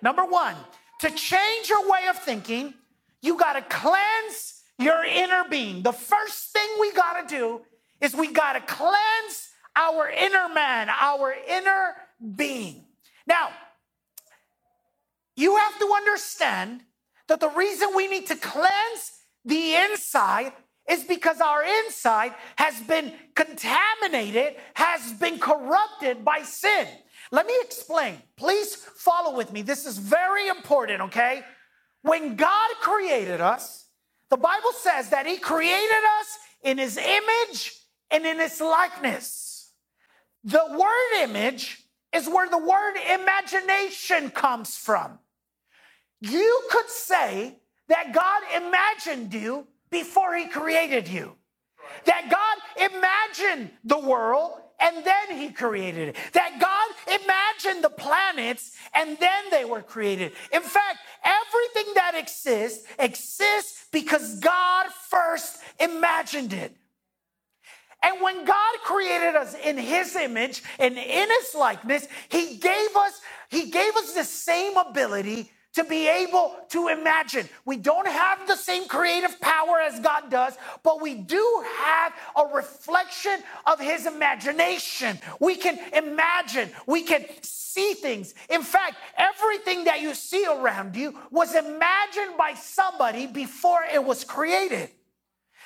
Number 0.01 0.25
one, 0.25 0.55
to 1.01 1.09
change 1.09 1.69
your 1.69 1.89
way 1.89 2.07
of 2.09 2.17
thinking, 2.19 2.73
you 3.21 3.37
got 3.37 3.53
to 3.53 3.61
cleanse 3.61 4.61
your 4.77 5.03
inner 5.03 5.45
being. 5.49 5.81
The 5.81 5.93
first 5.93 6.51
thing 6.53 6.67
we 6.79 6.91
got 6.93 7.27
to 7.27 7.35
do 7.35 7.61
is 8.01 8.13
we 8.13 8.31
got 8.31 8.53
to 8.53 8.61
cleanse 8.61 9.49
our 9.75 10.09
inner 10.09 10.49
man, 10.53 10.89
our 10.89 11.33
inner 11.47 11.95
being. 12.35 12.85
Now, 13.27 13.49
you 15.35 15.55
have 15.57 15.79
to 15.79 15.93
understand 15.95 16.81
that 17.27 17.39
the 17.39 17.49
reason 17.49 17.89
we 17.95 18.07
need 18.07 18.27
to 18.27 18.35
cleanse 18.35 19.11
the 19.45 19.75
inside 19.75 20.53
is 20.89 21.03
because 21.03 21.39
our 21.41 21.63
inside 21.63 22.33
has 22.57 22.79
been 22.81 23.13
contaminated, 23.35 24.55
has 24.73 25.13
been 25.13 25.39
corrupted 25.39 26.23
by 26.25 26.41
sin. 26.43 26.87
Let 27.31 27.47
me 27.47 27.53
explain. 27.61 28.21
Please 28.35 28.75
follow 28.75 29.35
with 29.35 29.51
me. 29.51 29.61
This 29.61 29.85
is 29.85 29.97
very 29.97 30.47
important, 30.47 31.01
okay? 31.01 31.43
When 32.01 32.35
God 32.35 32.69
created 32.81 33.41
us, 33.41 33.83
The 34.33 34.37
Bible 34.37 34.71
says 34.79 35.09
that 35.09 35.27
He 35.27 35.37
created 35.37 36.03
us 36.19 36.39
in 36.63 36.79
His 36.79 36.97
image 36.97 37.71
and 38.09 38.25
in 38.25 38.39
His 38.39 38.59
likeness. 38.59 39.52
The 40.43 40.65
word 40.71 41.23
image 41.23 41.79
is 42.13 42.27
where 42.27 42.49
the 42.49 42.57
word 42.57 42.95
imagination 43.13 44.29
comes 44.29 44.77
from. 44.77 45.19
You 46.19 46.61
could 46.69 46.89
say 46.89 47.57
that 47.87 48.13
God 48.13 48.43
imagined 48.55 49.33
you 49.33 49.67
before 49.89 50.35
He 50.35 50.47
created 50.47 51.07
you. 51.07 51.35
That 52.05 52.29
God 52.29 52.91
imagined 52.91 53.71
the 53.83 53.99
world 53.99 54.53
and 54.79 55.05
then 55.05 55.37
He 55.37 55.49
created 55.49 56.09
it. 56.09 56.15
That 56.33 56.59
God 56.59 57.19
imagined 57.21 57.83
the 57.83 57.89
planets 57.89 58.71
and 58.93 59.17
then 59.19 59.43
they 59.51 59.65
were 59.65 59.81
created. 59.81 60.33
In 60.51 60.61
fact, 60.61 60.99
everything 61.23 61.93
that 61.95 62.15
exists 62.15 62.85
exists 62.99 63.85
because 63.91 64.39
God 64.39 64.87
first 65.09 65.59
imagined 65.79 66.53
it. 66.53 66.75
And 68.03 68.21
when 68.21 68.45
God 68.45 68.75
created 68.83 69.35
us 69.35 69.55
in 69.63 69.77
his 69.77 70.15
image 70.15 70.61
and 70.79 70.97
in 70.97 71.29
his 71.29 71.55
likeness, 71.55 72.07
he 72.29 72.57
gave 72.57 72.95
us 72.95 73.21
he 73.49 73.69
gave 73.69 73.95
us 73.95 74.13
the 74.13 74.23
same 74.23 74.77
ability 74.77 75.51
to 75.73 75.83
be 75.83 76.07
able 76.07 76.55
to 76.69 76.87
imagine. 76.87 77.47
We 77.65 77.77
don't 77.77 78.07
have 78.07 78.47
the 78.47 78.55
same 78.55 78.87
creative 78.87 79.39
power 79.41 79.79
as 79.79 79.99
God 79.99 80.29
does, 80.29 80.55
but 80.83 81.01
we 81.01 81.15
do 81.15 81.63
have 81.77 82.13
a 82.37 82.55
reflection 82.55 83.39
of 83.65 83.79
His 83.79 84.05
imagination. 84.05 85.19
We 85.39 85.55
can 85.55 85.79
imagine, 85.93 86.69
we 86.87 87.03
can 87.03 87.25
see 87.41 87.93
things. 87.93 88.33
In 88.49 88.61
fact, 88.63 88.95
everything 89.17 89.85
that 89.85 90.01
you 90.01 90.13
see 90.13 90.45
around 90.45 90.95
you 90.95 91.17
was 91.31 91.55
imagined 91.55 92.37
by 92.37 92.53
somebody 92.55 93.27
before 93.27 93.81
it 93.91 94.03
was 94.03 94.23
created. 94.23 94.89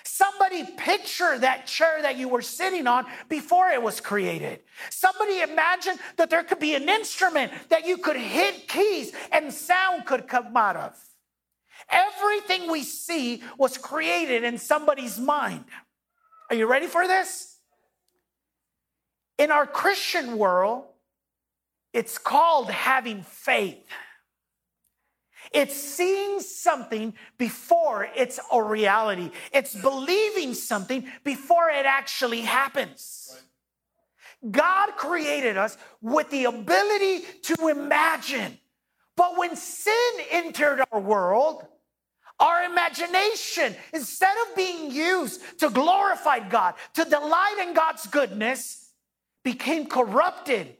Somebody 0.07 0.63
picture 0.63 1.37
that 1.37 1.67
chair 1.67 2.01
that 2.01 2.15
you 2.15 2.29
were 2.29 2.41
sitting 2.41 2.87
on 2.87 3.05
before 3.27 3.67
it 3.71 3.81
was 3.81 3.99
created. 3.99 4.61
Somebody 4.89 5.41
imagine 5.41 5.97
that 6.15 6.29
there 6.29 6.45
could 6.45 6.59
be 6.59 6.75
an 6.75 6.87
instrument 6.87 7.51
that 7.67 7.85
you 7.85 7.97
could 7.97 8.15
hit 8.15 8.69
keys 8.69 9.11
and 9.33 9.51
sound 9.51 10.05
could 10.05 10.29
come 10.29 10.55
out 10.55 10.77
of. 10.77 10.95
Everything 11.89 12.71
we 12.71 12.83
see 12.83 13.43
was 13.57 13.77
created 13.77 14.45
in 14.45 14.57
somebody's 14.57 15.19
mind. 15.19 15.65
Are 16.49 16.55
you 16.55 16.67
ready 16.67 16.87
for 16.87 17.05
this? 17.05 17.57
In 19.37 19.51
our 19.51 19.67
Christian 19.67 20.37
world, 20.37 20.85
it's 21.91 22.17
called 22.17 22.71
having 22.71 23.23
faith. 23.23 23.85
It's 25.51 25.75
seeing 25.75 26.39
something 26.39 27.13
before 27.37 28.07
it's 28.15 28.39
a 28.51 28.61
reality. 28.61 29.31
It's 29.53 29.75
believing 29.75 30.53
something 30.53 31.07
before 31.23 31.69
it 31.69 31.85
actually 31.85 32.41
happens. 32.41 33.41
God 34.49 34.91
created 34.97 35.57
us 35.57 35.77
with 36.01 36.29
the 36.29 36.45
ability 36.45 37.25
to 37.43 37.67
imagine. 37.67 38.57
But 39.15 39.37
when 39.37 39.55
sin 39.55 39.93
entered 40.29 40.83
our 40.91 40.99
world, 40.99 41.65
our 42.39 42.63
imagination, 42.63 43.75
instead 43.93 44.35
of 44.47 44.55
being 44.55 44.91
used 44.91 45.41
to 45.59 45.69
glorify 45.69 46.47
God, 46.47 46.75
to 46.93 47.03
delight 47.03 47.65
in 47.67 47.73
God's 47.73 48.05
goodness, 48.07 48.91
became 49.43 49.87
corrupted. 49.87 50.75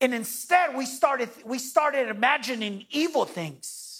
And 0.00 0.14
instead, 0.14 0.76
we 0.76 0.86
started, 0.86 1.28
we 1.44 1.58
started 1.58 2.08
imagining 2.08 2.86
evil 2.90 3.24
things. 3.24 3.91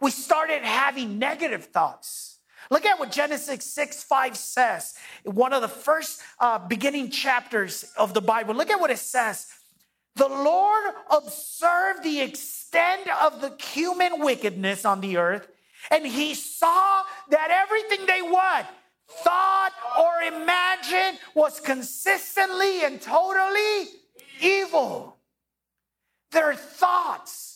We 0.00 0.10
started 0.10 0.62
having 0.62 1.18
negative 1.18 1.66
thoughts. 1.66 2.38
Look 2.70 2.86
at 2.86 2.98
what 2.98 3.12
Genesis 3.12 3.64
6 3.64 4.04
5 4.04 4.36
says, 4.36 4.94
one 5.24 5.52
of 5.52 5.62
the 5.62 5.68
first 5.68 6.20
uh, 6.40 6.58
beginning 6.58 7.10
chapters 7.10 7.84
of 7.96 8.14
the 8.14 8.20
Bible. 8.20 8.54
Look 8.54 8.70
at 8.70 8.80
what 8.80 8.90
it 8.90 8.98
says. 8.98 9.46
The 10.16 10.28
Lord 10.28 10.94
observed 11.10 12.04
the 12.04 12.20
extent 12.20 13.08
of 13.22 13.40
the 13.40 13.52
human 13.62 14.20
wickedness 14.20 14.84
on 14.84 15.00
the 15.00 15.16
earth, 15.16 15.48
and 15.90 16.06
he 16.06 16.34
saw 16.34 17.02
that 17.30 17.50
everything 17.50 18.06
they 18.06 18.22
what? 18.22 18.66
Thought 19.08 19.72
or 20.00 20.22
imagined 20.22 21.18
was 21.34 21.60
consistently 21.60 22.84
and 22.84 23.00
totally 23.02 23.88
evil. 24.40 25.18
Their 26.30 26.54
thoughts 26.54 27.53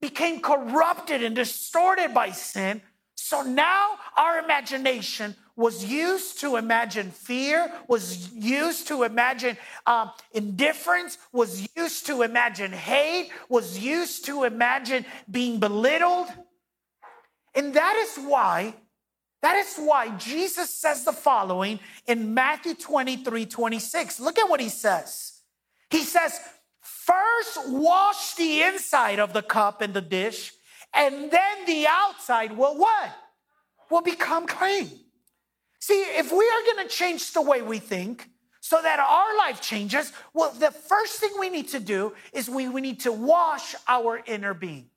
became 0.00 0.40
corrupted 0.40 1.22
and 1.22 1.36
distorted 1.36 2.14
by 2.14 2.30
sin. 2.30 2.82
So 3.14 3.42
now 3.42 3.98
our 4.16 4.38
imagination 4.38 5.36
was 5.54 5.84
used 5.84 6.40
to 6.40 6.56
imagine 6.56 7.10
fear, 7.10 7.70
was 7.86 8.32
used 8.32 8.88
to 8.88 9.02
imagine 9.02 9.58
um, 9.86 10.10
indifference, 10.32 11.18
was 11.32 11.68
used 11.76 12.06
to 12.06 12.22
imagine 12.22 12.72
hate, 12.72 13.30
was 13.48 13.78
used 13.78 14.24
to 14.24 14.44
imagine 14.44 15.04
being 15.30 15.60
belittled. 15.60 16.28
And 17.54 17.74
that 17.74 17.96
is 17.96 18.24
why, 18.24 18.74
that 19.42 19.56
is 19.56 19.76
why 19.76 20.16
Jesus 20.16 20.70
says 20.70 21.04
the 21.04 21.12
following 21.12 21.78
in 22.06 22.32
Matthew 22.32 22.74
23 22.74 23.44
26. 23.44 24.18
Look 24.18 24.38
at 24.38 24.48
what 24.48 24.60
he 24.60 24.70
says. 24.70 25.40
He 25.90 26.04
says, 26.04 26.40
First, 27.10 27.68
wash 27.70 28.34
the 28.34 28.62
inside 28.62 29.18
of 29.18 29.32
the 29.32 29.42
cup 29.42 29.80
and 29.80 29.92
the 29.92 30.00
dish, 30.00 30.52
and 30.94 31.30
then 31.30 31.66
the 31.66 31.86
outside 31.88 32.56
will 32.56 32.76
what? 32.76 33.10
Will 33.90 34.02
become 34.02 34.46
clean. 34.46 34.88
See, 35.80 36.02
if 36.02 36.30
we 36.30 36.44
are 36.44 36.74
going 36.74 36.86
to 36.86 36.94
change 36.94 37.32
the 37.32 37.42
way 37.42 37.62
we 37.62 37.78
think 37.78 38.28
so 38.60 38.80
that 38.80 39.00
our 39.00 39.36
life 39.38 39.60
changes, 39.60 40.12
well, 40.34 40.52
the 40.52 40.70
first 40.70 41.18
thing 41.18 41.30
we 41.40 41.48
need 41.48 41.68
to 41.68 41.80
do 41.80 42.12
is 42.32 42.48
we, 42.48 42.68
we 42.68 42.80
need 42.80 43.00
to 43.00 43.12
wash 43.12 43.74
our 43.88 44.22
inner 44.26 44.54
being. 44.54 44.90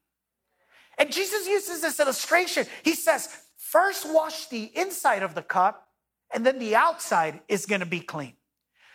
And 1.00 1.12
Jesus 1.12 1.48
uses 1.48 1.82
this 1.82 2.00
illustration. 2.00 2.68
He 2.84 2.94
says, 2.94 3.30
first 3.58 4.06
wash 4.14 4.48
the 4.50 4.70
inside 4.76 5.24
of 5.24 5.34
the 5.34 5.42
cup, 5.42 5.88
and 6.32 6.46
then 6.46 6.60
the 6.60 6.76
outside 6.76 7.40
is 7.48 7.66
going 7.66 7.82
to 7.82 7.88
be 7.88 8.02
clean. 8.02 8.34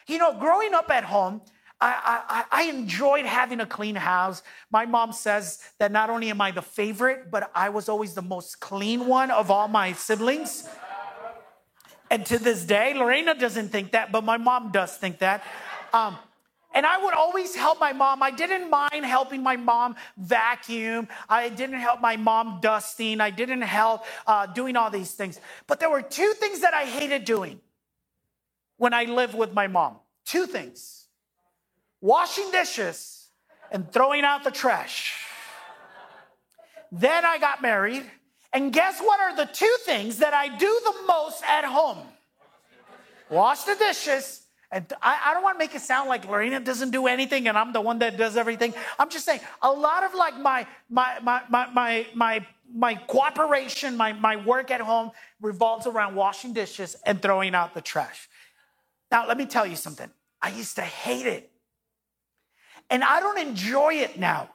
You 0.07 0.19
know, 0.19 0.39
growing 0.39 0.75
up 0.75 0.91
at 0.91 1.05
home, 1.05 1.41
I, 1.81 2.45
I, 2.51 2.63
enjoyed 2.65 3.25
having 3.25 3.61
a 3.61 3.67
clean 3.67 3.95
house. 3.95 4.43
My 4.71 4.85
mom 4.85 5.13
says 5.13 5.63
that 5.79 5.93
not 5.93 6.11
only 6.11 6.29
am 6.31 6.41
I 6.41 6.51
the 6.51 6.63
favorite, 6.63 7.31
but 7.31 7.53
I 7.55 7.69
was 7.69 7.89
always 7.89 8.15
the 8.15 8.23
most 8.23 8.59
clean 8.59 9.07
one 9.07 9.31
of 9.31 9.49
all 9.51 9.69
my 9.69 9.93
siblings. 9.93 10.69
And 12.11 12.27
to 12.27 12.39
this 12.39 12.65
day, 12.65 12.95
Lorena 12.95 13.35
doesn't 13.35 13.69
think 13.69 13.93
that, 13.93 14.11
but 14.11 14.25
my 14.25 14.39
mom 14.39 14.73
does 14.73 14.97
think 14.97 15.19
that. 15.19 15.45
Um, 15.93 16.19
and 16.75 16.85
I 16.85 17.03
would 17.03 17.15
always 17.15 17.55
help 17.55 17.79
my 17.79 17.93
mom. 17.93 18.23
I 18.23 18.33
didn't 18.33 18.71
mind 18.71 19.05
helping 19.05 19.43
my 19.43 19.57
mom 19.57 19.95
vacuum. 20.17 21.07
I 21.29 21.49
didn't 21.49 21.79
help 21.79 22.01
my 22.01 22.17
mom 22.17 22.59
dusting. 22.61 23.21
I 23.21 23.31
didn't 23.31 23.63
help 23.63 24.05
uh, 24.27 24.47
doing 24.47 24.77
all 24.77 24.91
these 24.91 25.13
things. 25.13 25.41
But 25.69 25.79
there 25.79 25.91
were 25.91 26.03
two 26.03 26.33
things 26.37 26.61
that 26.61 26.75
I 26.75 26.85
hated 26.85 27.25
doing 27.25 27.61
when 28.79 28.93
I 28.93 29.05
lived 29.05 29.35
with 29.35 29.55
my 29.55 29.67
mom. 29.67 29.97
Two 30.25 30.47
things 30.47 30.98
washing 32.01 32.51
dishes, 32.51 33.29
and 33.71 33.91
throwing 33.93 34.25
out 34.25 34.45
the 34.45 34.51
trash. 34.51 35.25
Then 36.91 37.25
I 37.25 37.39
got 37.39 37.61
married, 37.61 38.05
and 38.53 38.73
guess 38.73 39.01
what 39.01 39.21
are 39.21 39.37
the 39.37 39.45
two 39.45 39.77
things 39.85 40.19
that 40.19 40.33
I 40.33 40.57
do 40.57 40.81
the 40.85 40.95
most 41.07 41.43
at 41.45 41.65
home? 41.65 41.99
Wash 43.31 43.65
the 43.65 43.75
dishes. 43.75 44.43
And 44.71 44.91
I, 45.01 45.19
I 45.27 45.35
don't 45.35 45.43
want 45.43 45.55
to 45.55 45.59
make 45.59 45.75
it 45.75 45.81
sound 45.81 46.09
like 46.09 46.27
Lorena 46.27 46.61
doesn't 46.61 46.91
do 46.91 47.07
anything 47.07 47.49
and 47.49 47.57
I'm 47.57 47.73
the 47.73 47.81
one 47.81 48.01
that 48.01 48.19
does 48.19 48.37
everything. 48.37 48.75
I'm 48.99 49.09
just 49.09 49.25
saying 49.25 49.41
a 49.63 49.71
lot 49.71 50.05
of 50.05 50.15
like 50.15 50.39
my 50.39 50.67
my 50.91 51.19
my 51.23 51.43
my 51.49 51.67
my 51.73 52.07
my, 52.15 52.47
my 52.71 52.95
cooperation, 52.95 53.97
my, 53.97 54.13
my 54.13 54.37
work 54.37 54.71
at 54.71 54.83
home 54.83 55.11
revolves 55.41 55.87
around 55.87 56.17
washing 56.17 56.53
dishes 56.53 56.97
and 57.07 57.21
throwing 57.23 57.55
out 57.55 57.73
the 57.73 57.81
trash. 57.81 58.29
Now, 59.11 59.27
let 59.27 59.39
me 59.39 59.47
tell 59.47 59.67
you 59.67 59.77
something. 59.77 60.11
I 60.43 60.51
used 60.51 60.77
to 60.77 60.83
hate 60.83 61.27
it. 61.27 61.51
And 62.91 63.05
I 63.05 63.21
don't 63.21 63.39
enjoy 63.39 63.95
it 63.95 64.19
now. 64.19 64.51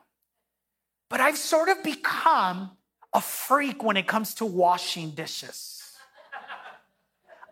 But 1.10 1.22
I've 1.22 1.38
sort 1.38 1.70
of 1.70 1.84
become 1.84 2.72
a 3.13 3.22
freak 3.22 3.84
when 3.84 3.98
it 3.98 4.08
comes 4.08 4.34
to 4.36 4.46
washing 4.46 5.12
dishes. 5.12 5.84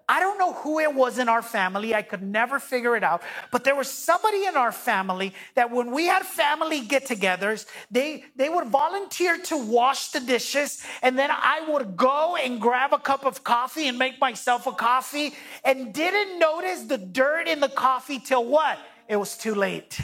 I 0.10 0.20
don't 0.20 0.38
know 0.38 0.52
who 0.52 0.80
it 0.80 0.94
was 0.94 1.20
in 1.20 1.30
our 1.30 1.42
family. 1.42 1.96
I 1.96 2.02
could 2.02 2.22
never 2.22 2.60
figure 2.60 2.98
it 2.98 3.04
out. 3.04 3.22
But 3.50 3.64
there 3.64 3.76
was 3.76 3.90
somebody 3.90 4.46
in 4.46 4.58
our 4.58 4.74
family 4.74 5.34
that 5.56 5.72
when 5.72 5.92
we 5.92 6.08
had 6.08 6.24
family 6.26 6.82
get 6.82 7.06
togethers, 7.06 7.66
they, 7.90 8.26
they 8.36 8.50
would 8.50 8.68
volunteer 8.68 9.38
to 9.38 9.58
wash 9.58 10.10
the 10.10 10.20
dishes. 10.20 10.84
And 11.02 11.18
then 11.18 11.30
I 11.32 11.66
would 11.70 11.96
go 11.96 12.36
and 12.36 12.60
grab 12.60 12.92
a 12.92 13.00
cup 13.00 13.26
of 13.26 13.46
coffee 13.46 13.88
and 13.88 13.98
make 13.98 14.20
myself 14.20 14.68
a 14.68 14.74
coffee 14.74 15.34
and 15.64 15.94
didn't 15.94 16.40
notice 16.40 16.82
the 16.82 16.98
dirt 16.98 17.48
in 17.48 17.62
the 17.62 17.70
coffee 17.70 18.20
till 18.20 18.44
what? 18.44 18.80
It 19.08 19.16
was 19.16 19.38
too 19.38 19.56
late 19.56 19.98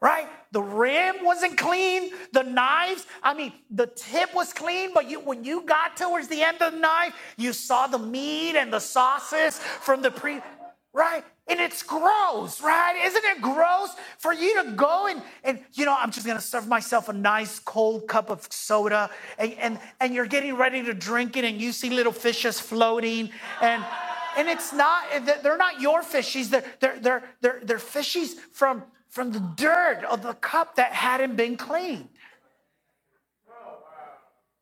right? 0.00 0.28
The 0.52 0.62
rim 0.62 1.16
wasn't 1.24 1.58
clean. 1.58 2.10
The 2.32 2.42
knives, 2.42 3.06
I 3.22 3.34
mean, 3.34 3.52
the 3.70 3.86
tip 3.86 4.34
was 4.34 4.52
clean, 4.52 4.90
but 4.94 5.10
you, 5.10 5.20
when 5.20 5.44
you 5.44 5.62
got 5.62 5.96
towards 5.96 6.28
the 6.28 6.42
end 6.42 6.62
of 6.62 6.72
the 6.72 6.78
knife, 6.78 7.14
you 7.36 7.52
saw 7.52 7.86
the 7.86 7.98
meat 7.98 8.56
and 8.56 8.72
the 8.72 8.78
sauces 8.78 9.58
from 9.58 10.02
the 10.02 10.10
pre, 10.10 10.40
right? 10.92 11.24
And 11.48 11.60
it's 11.60 11.82
gross, 11.82 12.60
right? 12.60 13.00
Isn't 13.04 13.24
it 13.24 13.40
gross 13.40 13.90
for 14.18 14.32
you 14.32 14.62
to 14.62 14.72
go 14.72 15.06
and, 15.06 15.22
and 15.42 15.60
you 15.72 15.84
know, 15.84 15.96
I'm 15.98 16.10
just 16.10 16.26
gonna 16.26 16.40
serve 16.40 16.68
myself 16.68 17.08
a 17.08 17.12
nice 17.12 17.58
cold 17.58 18.06
cup 18.06 18.30
of 18.30 18.46
soda 18.50 19.10
and, 19.38 19.54
and, 19.54 19.78
and 20.00 20.14
you're 20.14 20.26
getting 20.26 20.56
ready 20.56 20.82
to 20.84 20.94
drink 20.94 21.36
it 21.36 21.44
and 21.44 21.60
you 21.60 21.72
see 21.72 21.90
little 21.90 22.12
fishes 22.12 22.60
floating 22.60 23.30
and 23.60 23.84
and 24.36 24.48
it's 24.48 24.72
not, 24.72 25.04
they're 25.42 25.56
not 25.56 25.80
your 25.80 26.00
fishies, 26.02 26.48
they're, 26.48 26.64
they're, 26.78 26.98
they're, 27.00 27.24
they're, 27.40 27.60
they're 27.64 27.78
fishies 27.78 28.34
from, 28.52 28.84
from 29.08 29.32
the 29.32 29.40
dirt 29.40 30.04
of 30.04 30.22
the 30.22 30.34
cup 30.34 30.76
that 30.76 30.92
hadn't 30.92 31.36
been 31.36 31.56
cleaned. 31.56 32.08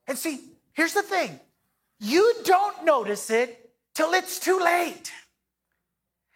And 0.06 0.16
see, 0.16 0.40
here's 0.72 0.94
the 0.94 1.02
thing 1.02 1.40
you 1.98 2.34
don't 2.44 2.84
notice 2.84 3.30
it 3.30 3.70
till 3.94 4.12
it's 4.12 4.38
too 4.38 4.60
late. 4.60 5.12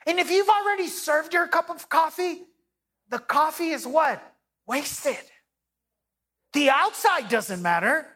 And 0.06 0.18
if 0.18 0.30
you've 0.30 0.48
already 0.48 0.88
served 0.88 1.34
your 1.34 1.46
cup 1.46 1.70
of 1.70 1.88
coffee, 1.88 2.42
the 3.10 3.18
coffee 3.18 3.70
is 3.70 3.86
what? 3.86 4.22
Wasted. 4.66 5.18
The 6.52 6.70
outside 6.70 7.28
doesn't 7.28 7.62
matter, 7.62 8.06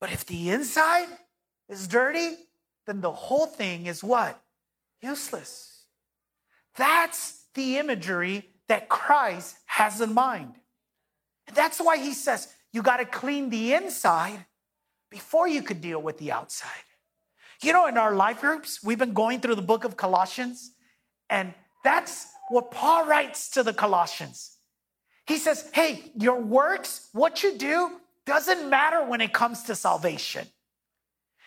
but 0.00 0.12
if 0.12 0.26
the 0.26 0.50
inside 0.50 1.08
is 1.68 1.86
dirty, 1.86 2.36
then 2.86 3.00
the 3.00 3.12
whole 3.12 3.46
thing 3.46 3.86
is 3.86 4.02
what? 4.02 4.40
Useless. 5.02 5.84
That's 6.76 7.44
the 7.54 7.78
imagery 7.78 8.48
that 8.68 8.88
Christ 8.88 9.56
has 9.66 10.00
in 10.00 10.12
mind. 10.14 10.54
That's 11.54 11.78
why 11.78 11.98
he 11.98 12.12
says 12.12 12.52
you 12.72 12.82
got 12.82 12.98
to 12.98 13.04
clean 13.04 13.50
the 13.50 13.74
inside 13.74 14.44
before 15.10 15.48
you 15.48 15.62
could 15.62 15.80
deal 15.80 16.00
with 16.00 16.18
the 16.18 16.32
outside. 16.32 16.70
You 17.62 17.72
know, 17.72 17.86
in 17.86 17.96
our 17.96 18.14
life 18.14 18.40
groups, 18.40 18.82
we've 18.82 18.98
been 18.98 19.14
going 19.14 19.40
through 19.40 19.54
the 19.54 19.62
book 19.62 19.84
of 19.84 19.96
Colossians, 19.96 20.72
and 21.30 21.54
that's 21.84 22.26
what 22.48 22.70
Paul 22.70 23.06
writes 23.06 23.50
to 23.50 23.62
the 23.62 23.72
Colossians. 23.72 24.56
He 25.26 25.38
says, 25.38 25.68
Hey, 25.72 26.12
your 26.18 26.40
works, 26.40 27.08
what 27.12 27.42
you 27.42 27.56
do, 27.56 28.00
doesn't 28.26 28.68
matter 28.68 29.04
when 29.04 29.20
it 29.20 29.32
comes 29.32 29.62
to 29.64 29.74
salvation. 29.74 30.46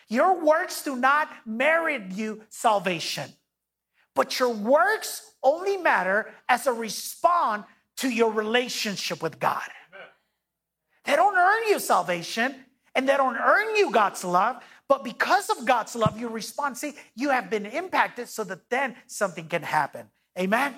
Your 0.08 0.44
works 0.44 0.84
do 0.84 0.96
not 0.96 1.30
merit 1.46 2.12
you 2.12 2.42
salvation, 2.50 3.32
but 4.16 4.40
your 4.40 4.50
works 4.50 5.32
only 5.44 5.78
matter 5.78 6.32
as 6.48 6.68
a 6.68 6.74
response 6.74 7.66
to 7.98 8.10
your 8.10 8.32
relationship 8.32 9.22
with 9.22 9.40
God. 9.40 9.68
They 11.06 11.16
don't 11.16 11.38
earn 11.38 11.68
you 11.68 11.80
salvation 11.80 12.56
and 12.96 13.08
they 13.08 13.18
don't 13.18 13.38
earn 13.38 13.76
you 13.76 13.92
God's 13.92 14.24
love, 14.24 14.64
but 14.88 15.04
because 15.04 15.50
of 15.50 15.66
God's 15.66 15.96
love, 15.96 16.20
you 16.20 16.28
respond. 16.28 16.78
See, 16.78 16.94
you 17.16 17.30
have 17.30 17.50
been 17.50 17.66
impacted 17.66 18.28
so 18.28 18.44
that 18.46 18.70
then 18.70 18.96
something 19.08 19.48
can 19.48 19.64
happen. 19.64 20.08
Amen? 20.38 20.76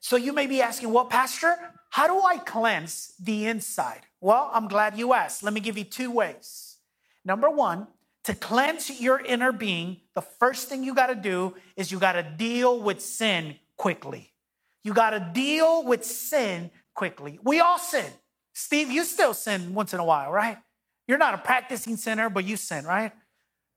So 0.00 0.16
you 0.16 0.32
may 0.32 0.46
be 0.46 0.62
asking, 0.62 0.92
well, 0.92 1.06
Pastor, 1.06 1.56
how 1.90 2.06
do 2.06 2.20
I 2.20 2.38
cleanse 2.38 3.14
the 3.20 3.46
inside? 3.46 4.00
Well, 4.20 4.50
I'm 4.52 4.68
glad 4.68 4.98
you 4.98 5.12
asked. 5.12 5.42
Let 5.42 5.52
me 5.52 5.60
give 5.60 5.78
you 5.78 5.84
two 5.84 6.10
ways. 6.10 6.76
Number 7.24 7.50
one, 7.50 7.86
to 8.28 8.34
cleanse 8.34 9.00
your 9.00 9.18
inner 9.18 9.52
being, 9.52 9.96
the 10.14 10.20
first 10.20 10.68
thing 10.68 10.84
you 10.84 10.94
got 10.94 11.06
to 11.06 11.14
do 11.14 11.54
is 11.76 11.90
you 11.90 11.98
got 11.98 12.12
to 12.12 12.22
deal 12.22 12.78
with 12.78 13.00
sin 13.00 13.56
quickly. 13.78 14.30
You 14.84 14.92
got 14.92 15.10
to 15.10 15.30
deal 15.32 15.82
with 15.82 16.04
sin 16.04 16.70
quickly. 16.94 17.38
We 17.42 17.60
all 17.60 17.78
sin. 17.78 18.04
Steve, 18.52 18.90
you 18.90 19.04
still 19.04 19.32
sin 19.32 19.72
once 19.72 19.94
in 19.94 20.00
a 20.00 20.04
while, 20.04 20.30
right? 20.30 20.58
You're 21.06 21.16
not 21.16 21.32
a 21.32 21.38
practicing 21.38 21.96
sinner, 21.96 22.28
but 22.28 22.44
you 22.44 22.58
sin, 22.58 22.84
right? 22.84 23.12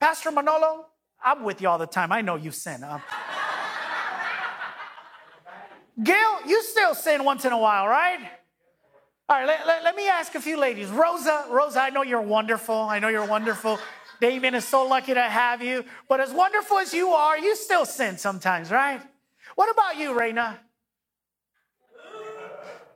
Pastor 0.01 0.31
Manolo, 0.31 0.86
I'm 1.24 1.46
with 1.46 1.62
you 1.62 1.70
all 1.70 1.77
the 1.77 1.88
time. 1.88 2.12
I 2.12 2.20
know 2.20 2.36
you 2.36 2.51
sin. 2.51 2.86
Gail, 6.03 6.40
you 6.46 6.61
still 6.64 6.94
sin 6.94 7.24
once 7.24 7.46
in 7.46 7.53
a 7.53 7.57
while, 7.57 7.87
right? 7.87 8.20
All 9.29 9.37
right, 9.37 9.48
let, 9.48 9.66
let, 9.66 9.85
let 9.85 9.96
me 9.96 10.09
ask 10.09 10.35
a 10.35 10.42
few 10.42 10.59
ladies. 10.59 10.90
Rosa, 10.90 11.46
Rosa, 11.50 11.79
I 11.79 11.90
know 11.90 12.03
you're 12.03 12.20
wonderful. 12.20 12.75
I 12.75 13.00
know 13.00 13.07
you're 13.07 13.25
wonderful. 13.25 13.79
Damien 14.22 14.53
is 14.53 14.66
so 14.66 14.86
lucky 14.86 15.16
to 15.16 15.22
have 15.22 15.64
you. 15.64 15.84
But 16.07 16.20
as 16.20 16.31
wonderful 16.31 16.77
as 16.77 16.94
you 16.94 17.10
are, 17.10 17.40
you 17.40 17.55
still 17.55 17.86
sin 17.86 18.20
sometimes, 18.20 18.70
right? 18.70 19.01
What 19.55 19.70
about 19.72 19.98
you, 19.98 20.12
Raina? 20.12 20.57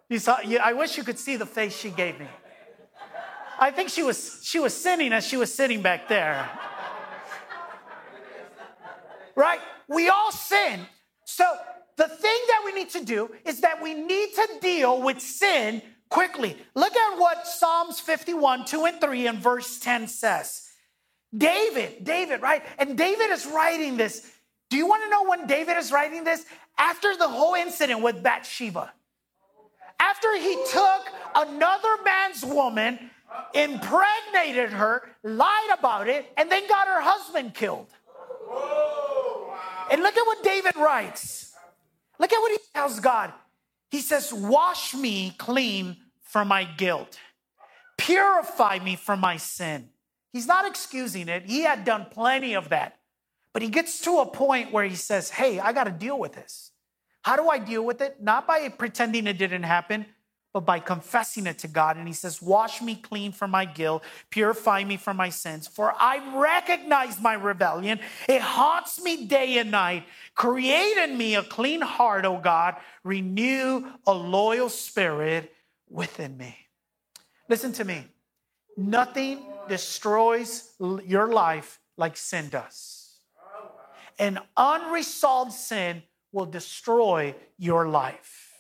You 0.07 0.19
saw, 0.19 0.39
you, 0.41 0.59
I 0.59 0.73
wish 0.73 0.97
you 0.97 1.03
could 1.03 1.17
see 1.17 1.35
the 1.35 1.47
face 1.47 1.75
she 1.75 1.89
gave 1.89 2.19
me. 2.19 2.27
I 3.57 3.71
think 3.71 3.89
she 3.89 4.03
was 4.03 4.41
she 4.43 4.59
was 4.59 4.73
sinning 4.75 5.13
as 5.13 5.25
she 5.25 5.37
was 5.37 5.51
sitting 5.51 5.81
back 5.81 6.07
there. 6.07 6.47
Right? 9.35 9.59
We 9.87 10.09
all 10.09 10.31
sin. 10.31 10.81
So 11.23 11.45
the 11.95 12.07
thing 12.07 12.39
that 12.47 12.61
we 12.65 12.73
need 12.73 12.89
to 12.91 13.03
do 13.03 13.31
is 13.45 13.61
that 13.61 13.81
we 13.81 13.93
need 13.93 14.33
to 14.35 14.47
deal 14.61 15.01
with 15.01 15.19
sin 15.21 15.81
quickly. 16.09 16.55
Look 16.75 16.95
at 16.95 17.17
what 17.17 17.47
Psalms 17.47 17.99
51, 17.99 18.65
2 18.65 18.85
and 18.85 19.01
3 19.01 19.27
and 19.27 19.39
verse 19.39 19.79
10 19.79 20.07
says. 20.07 20.64
David, 21.35 22.03
David, 22.03 22.41
right? 22.41 22.63
And 22.77 22.97
David 22.97 23.31
is 23.31 23.45
writing 23.45 23.97
this. 23.97 24.31
Do 24.69 24.77
you 24.77 24.87
want 24.87 25.03
to 25.03 25.09
know 25.09 25.25
when 25.25 25.47
David 25.47 25.77
is 25.77 25.91
writing 25.91 26.23
this? 26.23 26.45
After 26.77 27.15
the 27.15 27.27
whole 27.27 27.55
incident 27.55 28.01
with 28.01 28.21
Bathsheba. 28.21 28.91
After 29.99 30.37
he 30.37 30.55
took 30.71 31.01
another 31.35 31.97
man's 32.03 32.43
woman, 32.43 32.99
impregnated 33.53 34.71
her, 34.71 35.03
lied 35.23 35.69
about 35.77 36.07
it, 36.07 36.25
and 36.37 36.51
then 36.51 36.67
got 36.67 36.87
her 36.87 37.01
husband 37.01 37.53
killed. 37.53 37.87
And 39.91 40.01
look 40.01 40.17
at 40.17 40.25
what 40.25 40.43
David 40.43 40.75
writes. 40.75 41.53
Look 42.19 42.33
at 42.33 42.39
what 42.39 42.51
he 42.51 42.57
tells 42.73 42.99
God. 42.99 43.33
He 43.89 44.01
says, 44.01 44.33
Wash 44.33 44.93
me 44.93 45.33
clean 45.37 45.97
from 46.23 46.47
my 46.49 46.65
guilt, 46.65 47.17
purify 47.97 48.79
me 48.79 48.95
from 48.95 49.19
my 49.19 49.37
sin. 49.37 49.89
He's 50.35 50.47
not 50.47 50.67
excusing 50.67 51.29
it. 51.29 51.45
He 51.45 51.61
had 51.61 51.85
done 51.85 52.07
plenty 52.11 52.55
of 52.55 52.67
that. 52.67 52.99
But 53.53 53.61
he 53.61 53.69
gets 53.69 54.01
to 54.01 54.17
a 54.17 54.25
point 54.25 54.73
where 54.73 54.83
he 54.83 54.95
says, 54.97 55.29
Hey, 55.29 55.61
I 55.61 55.71
got 55.71 55.85
to 55.85 55.91
deal 55.91 56.19
with 56.19 56.33
this. 56.33 56.71
How 57.21 57.37
do 57.37 57.47
I 57.47 57.57
deal 57.57 57.85
with 57.85 58.01
it? 58.01 58.21
Not 58.21 58.45
by 58.45 58.67
pretending 58.67 59.27
it 59.27 59.37
didn't 59.37 59.63
happen, 59.63 60.05
but 60.51 60.65
by 60.65 60.79
confessing 60.79 61.47
it 61.47 61.59
to 61.59 61.69
God. 61.69 61.95
And 61.95 62.05
he 62.05 62.13
says, 62.13 62.41
Wash 62.41 62.81
me 62.81 62.95
clean 62.95 63.31
from 63.31 63.49
my 63.49 63.63
guilt, 63.63 64.03
purify 64.29 64.83
me 64.83 64.97
from 64.97 65.15
my 65.15 65.29
sins, 65.29 65.69
for 65.69 65.93
I 65.97 66.37
recognize 66.37 67.21
my 67.21 67.35
rebellion. 67.35 68.01
It 68.27 68.41
haunts 68.41 69.01
me 69.01 69.27
day 69.27 69.57
and 69.57 69.71
night. 69.71 70.03
Create 70.35 70.97
in 70.97 71.17
me 71.17 71.35
a 71.35 71.43
clean 71.43 71.79
heart, 71.79 72.25
O 72.25 72.39
God. 72.39 72.75
Renew 73.05 73.85
a 74.05 74.13
loyal 74.13 74.67
spirit 74.67 75.53
within 75.89 76.35
me. 76.35 76.57
Listen 77.47 77.71
to 77.71 77.85
me. 77.85 78.05
Nothing 78.75 79.39
destroys 79.67 80.71
your 80.79 81.31
life 81.31 81.79
like 81.97 82.17
sin 82.17 82.49
does. 82.49 83.19
An 84.19 84.39
unresolved 84.55 85.51
sin 85.51 86.03
will 86.31 86.45
destroy 86.45 87.35
your 87.57 87.87
life. 87.87 88.51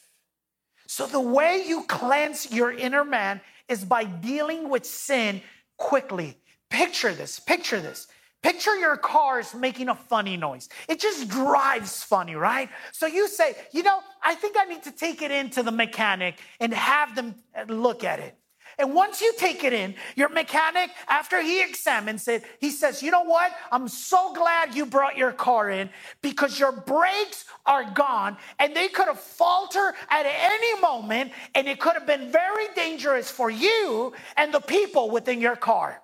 So, 0.87 1.07
the 1.07 1.19
way 1.19 1.63
you 1.65 1.83
cleanse 1.83 2.51
your 2.51 2.71
inner 2.71 3.03
man 3.03 3.41
is 3.67 3.83
by 3.83 4.03
dealing 4.03 4.69
with 4.69 4.85
sin 4.85 5.41
quickly. 5.77 6.37
Picture 6.69 7.13
this, 7.13 7.39
picture 7.39 7.79
this. 7.79 8.07
Picture 8.45 8.75
your 8.75 8.95
cars 8.95 9.55
making 9.55 9.89
a 9.89 9.95
funny 9.95 10.37
noise. 10.37 10.69
It 10.87 10.99
just 10.99 11.29
drives 11.29 12.03
funny, 12.03 12.35
right? 12.35 12.69
So 12.91 13.07
you 13.07 13.27
say, 13.27 13.55
you 13.71 13.81
know, 13.81 13.99
I 14.21 14.35
think 14.35 14.55
I 14.55 14.65
need 14.65 14.83
to 14.83 14.91
take 14.91 15.23
it 15.23 15.31
into 15.31 15.63
the 15.63 15.71
mechanic 15.71 16.39
and 16.59 16.71
have 16.71 17.15
them 17.15 17.33
uh, 17.57 17.63
look 17.63 18.03
at 18.03 18.19
it. 18.19 18.37
And 18.77 18.93
once 18.95 19.21
you 19.21 19.33
take 19.37 19.63
it 19.63 19.73
in, 19.73 19.95
your 20.15 20.29
mechanic, 20.29 20.91
after 21.07 21.41
he 21.41 21.63
examines 21.63 22.27
it, 22.27 22.43
he 22.59 22.71
says, 22.71 23.03
You 23.03 23.11
know 23.11 23.23
what? 23.23 23.51
I'm 23.71 23.87
so 23.87 24.33
glad 24.33 24.75
you 24.75 24.85
brought 24.85 25.17
your 25.17 25.31
car 25.31 25.69
in 25.69 25.89
because 26.21 26.59
your 26.59 26.71
brakes 26.71 27.45
are 27.65 27.89
gone 27.91 28.37
and 28.59 28.75
they 28.75 28.89
could 28.89 29.07
have 29.07 29.19
faltered 29.19 29.95
at 30.09 30.25
any 30.25 30.81
moment 30.81 31.31
and 31.55 31.67
it 31.67 31.79
could 31.79 31.93
have 31.93 32.07
been 32.07 32.31
very 32.31 32.67
dangerous 32.75 33.31
for 33.31 33.49
you 33.49 34.13
and 34.37 34.53
the 34.53 34.61
people 34.61 35.11
within 35.11 35.41
your 35.41 35.55
car. 35.55 36.01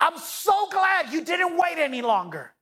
I'm 0.00 0.18
so 0.18 0.68
glad 0.70 1.12
you 1.12 1.24
didn't 1.24 1.56
wait 1.56 1.78
any 1.78 2.02
longer 2.02 2.52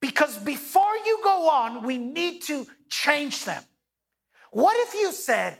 because 0.00 0.38
before 0.38 0.96
you 1.06 1.20
go 1.24 1.48
on, 1.50 1.84
we 1.84 1.98
need 1.98 2.42
to 2.44 2.66
change 2.90 3.44
them. 3.44 3.62
What 4.52 4.76
if 4.88 4.94
you 4.94 5.12
said, 5.12 5.58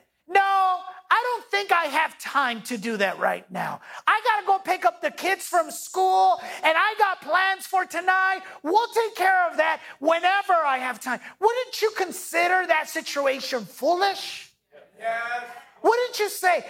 think 1.63 1.73
I 1.73 1.85
have 1.85 2.19
time 2.19 2.61
to 2.63 2.77
do 2.77 2.97
that 2.97 3.21
right 3.21 3.49
now. 3.51 3.81
I 4.07 4.21
got 4.25 4.41
to 4.41 4.47
go 4.47 4.73
pick 4.73 4.85
up 4.85 5.01
the 5.01 5.13
kids 5.13 5.47
from 5.47 5.71
school 5.71 6.41
and 6.65 6.77
I 6.77 6.95
got 6.99 7.23
plans 7.23 7.67
for 7.67 7.85
tonight. 7.85 8.41
We'll 8.65 8.89
take 8.89 9.15
care 9.15 9.49
of 9.49 9.59
that 9.59 9.81
whenever 10.01 10.55
I 10.55 10.79
have 10.79 10.99
time. 10.99 11.21
Wouldn't 11.39 11.81
you 11.81 11.93
consider 11.97 12.67
that 12.67 12.89
situation 12.89 13.65
foolish? 13.65 14.51
Yes. 14.99 15.45
Wouldn't 15.83 16.19
you 16.19 16.29
say, 16.29 16.65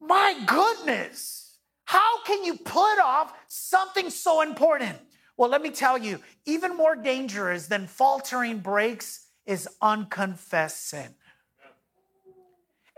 my 0.00 0.38
goodness, 0.46 1.58
how 1.84 2.22
can 2.22 2.44
you 2.44 2.54
put 2.54 3.00
off 3.00 3.32
something 3.48 4.10
so 4.10 4.42
important? 4.42 4.98
Well, 5.36 5.50
let 5.50 5.62
me 5.62 5.70
tell 5.70 5.98
you, 5.98 6.20
even 6.44 6.76
more 6.76 6.94
dangerous 6.94 7.66
than 7.66 7.88
faltering 7.88 8.58
brakes 8.58 9.26
is 9.46 9.68
unconfessed 9.82 10.90
sin. 10.90 11.14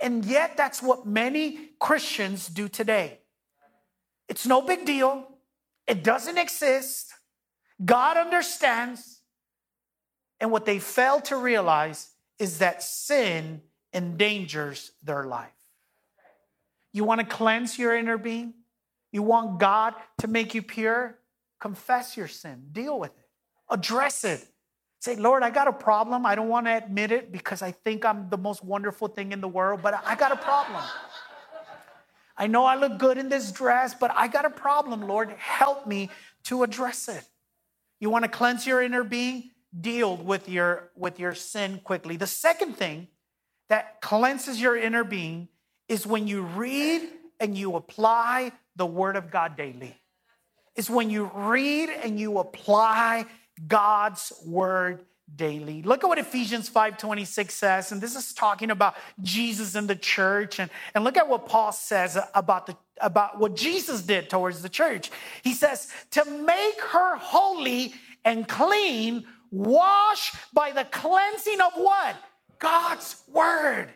And 0.00 0.24
yet, 0.24 0.56
that's 0.56 0.82
what 0.82 1.06
many 1.06 1.70
Christians 1.80 2.48
do 2.48 2.68
today. 2.68 3.18
It's 4.28 4.46
no 4.46 4.62
big 4.62 4.84
deal, 4.84 5.26
it 5.86 6.04
doesn't 6.04 6.38
exist. 6.38 7.12
God 7.84 8.16
understands. 8.16 9.20
And 10.40 10.52
what 10.52 10.66
they 10.66 10.78
fail 10.78 11.20
to 11.22 11.36
realize 11.36 12.10
is 12.38 12.58
that 12.58 12.82
sin 12.82 13.62
endangers 13.92 14.92
their 15.02 15.24
life. 15.24 15.50
You 16.92 17.04
want 17.04 17.20
to 17.20 17.26
cleanse 17.26 17.78
your 17.78 17.96
inner 17.96 18.18
being? 18.18 18.54
You 19.12 19.22
want 19.22 19.58
God 19.58 19.94
to 20.18 20.28
make 20.28 20.54
you 20.54 20.62
pure? 20.62 21.18
Confess 21.60 22.16
your 22.16 22.28
sin, 22.28 22.66
deal 22.70 22.98
with 22.98 23.10
it, 23.10 23.28
address 23.68 24.22
it. 24.24 24.46
Say, 25.00 25.14
Lord, 25.16 25.42
I 25.42 25.50
got 25.50 25.68
a 25.68 25.72
problem. 25.72 26.26
I 26.26 26.34
don't 26.34 26.48
want 26.48 26.66
to 26.66 26.76
admit 26.76 27.12
it 27.12 27.30
because 27.30 27.62
I 27.62 27.70
think 27.70 28.04
I'm 28.04 28.28
the 28.30 28.38
most 28.38 28.64
wonderful 28.64 29.08
thing 29.08 29.32
in 29.32 29.40
the 29.40 29.48
world, 29.48 29.80
but 29.82 30.02
I 30.04 30.16
got 30.16 30.32
a 30.32 30.36
problem. 30.36 30.82
I 32.36 32.46
know 32.46 32.64
I 32.64 32.76
look 32.76 32.98
good 32.98 33.18
in 33.18 33.28
this 33.28 33.50
dress, 33.52 33.94
but 33.94 34.12
I 34.14 34.28
got 34.28 34.44
a 34.44 34.50
problem, 34.50 35.02
Lord. 35.02 35.30
Help 35.38 35.86
me 35.86 36.10
to 36.44 36.62
address 36.62 37.08
it. 37.08 37.24
You 38.00 38.10
want 38.10 38.24
to 38.24 38.30
cleanse 38.30 38.66
your 38.66 38.82
inner 38.82 39.04
being? 39.04 39.50
Deal 39.78 40.16
with 40.16 40.48
your, 40.48 40.90
with 40.96 41.18
your 41.18 41.34
sin 41.34 41.80
quickly. 41.84 42.16
The 42.16 42.26
second 42.26 42.76
thing 42.76 43.08
that 43.68 44.00
cleanses 44.00 44.60
your 44.60 44.76
inner 44.76 45.04
being 45.04 45.48
is 45.88 46.06
when 46.06 46.26
you 46.26 46.42
read 46.42 47.02
and 47.40 47.56
you 47.56 47.76
apply 47.76 48.52
the 48.76 48.86
Word 48.86 49.16
of 49.16 49.30
God 49.30 49.56
daily. 49.56 49.96
Is 50.74 50.88
when 50.88 51.10
you 51.10 51.30
read 51.34 51.88
and 51.88 52.20
you 52.20 52.38
apply 52.38 53.26
God's 53.66 54.32
Word 54.44 55.04
daily. 55.34 55.82
Look 55.82 56.04
at 56.04 56.08
what 56.08 56.18
Ephesians 56.18 56.70
5:26 56.70 57.50
says, 57.50 57.92
and 57.92 58.00
this 58.00 58.16
is 58.16 58.32
talking 58.32 58.70
about 58.70 58.96
Jesus 59.22 59.74
and 59.74 59.88
the 59.88 59.96
church. 59.96 60.58
And, 60.58 60.70
and 60.94 61.04
look 61.04 61.16
at 61.16 61.28
what 61.28 61.46
Paul 61.46 61.72
says 61.72 62.18
about 62.34 62.66
the 62.66 62.76
about 63.00 63.38
what 63.38 63.54
Jesus 63.54 64.02
did 64.02 64.28
towards 64.28 64.62
the 64.62 64.68
church. 64.68 65.10
He 65.42 65.54
says, 65.54 65.88
to 66.10 66.24
make 66.24 66.80
her 66.80 67.16
holy 67.16 67.94
and 68.24 68.48
clean, 68.48 69.26
wash 69.50 70.34
by 70.52 70.72
the 70.72 70.84
cleansing 70.84 71.60
of 71.60 71.72
what? 71.74 72.16
God's 72.58 73.22
word. 73.28 73.88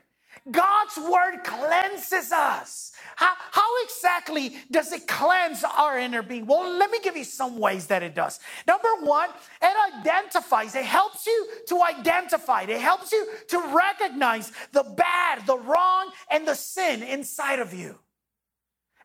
God's 0.50 0.96
word 0.98 1.44
cleanses 1.44 2.33
us. 2.33 2.92
How, 3.16 3.33
how, 3.52 3.85
exactly 3.85 4.57
does 4.70 4.92
it 4.92 5.07
cleanse 5.07 5.64
our 5.64 5.98
inner 5.98 6.22
being? 6.22 6.46
Well, 6.46 6.68
let 6.78 6.90
me 6.90 7.00
give 7.02 7.16
you 7.16 7.24
some 7.24 7.59
ways 7.59 7.87
that 7.88 8.02
it 8.02 8.14
does. 8.14 8.40
Number 8.66 8.88
one, 9.02 9.31
it 9.62 9.76
identifies, 10.00 10.74
it 10.74 10.85
helps 10.85 11.26
you 11.26 11.48
to 11.68 11.83
identify, 11.83 12.62
it 12.62 12.81
helps 12.81 13.12
you 13.12 13.26
to 13.48 13.59
recognize 13.74 14.52
the 14.72 14.83
bad, 14.85 15.46
the 15.46 15.59
wrong, 15.59 16.11
and 16.31 16.46
the 16.46 16.55
sin 16.55 17.02
inside 17.02 17.61
of 17.61 17.74
you. 17.74 17.98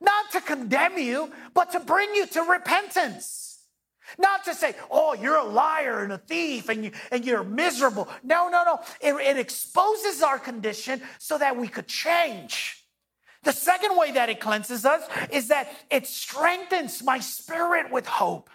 Not 0.02 0.32
to 0.34 0.42
condemn 0.42 0.98
you, 0.98 1.32
but 1.54 1.72
to 1.74 1.80
bring 1.80 2.14
you 2.16 2.28
to 2.28 2.42
repentance. 2.44 3.47
Not 4.18 4.46
to 4.46 4.54
say, 4.54 4.76
oh, 4.90 5.14
you're 5.14 5.38
a 5.38 5.44
liar 5.44 6.04
and 6.04 6.14
a 6.14 6.18
thief 6.18 6.70
and, 6.70 6.86
you, 6.86 6.92
and 7.12 7.26
you're 7.26 7.44
miserable. 7.44 8.08
No, 8.24 8.50
no, 8.50 8.64
no. 8.64 8.80
It, 9.02 9.14
it 9.16 9.38
exposes 9.38 10.22
our 10.22 10.40
condition 10.40 11.02
so 11.20 11.38
that 11.38 11.58
we 11.58 11.68
could 11.68 11.88
change. 11.88 12.86
The 13.44 13.54
second 13.54 13.98
way 13.98 14.12
that 14.12 14.30
it 14.30 14.40
cleanses 14.40 14.86
us 14.86 15.08
is 15.32 15.50
that 15.50 15.70
it 15.90 16.08
strengthens 16.08 17.04
my 17.04 17.20
spirit 17.20 17.92
with 17.92 18.06
hope. 18.06 18.50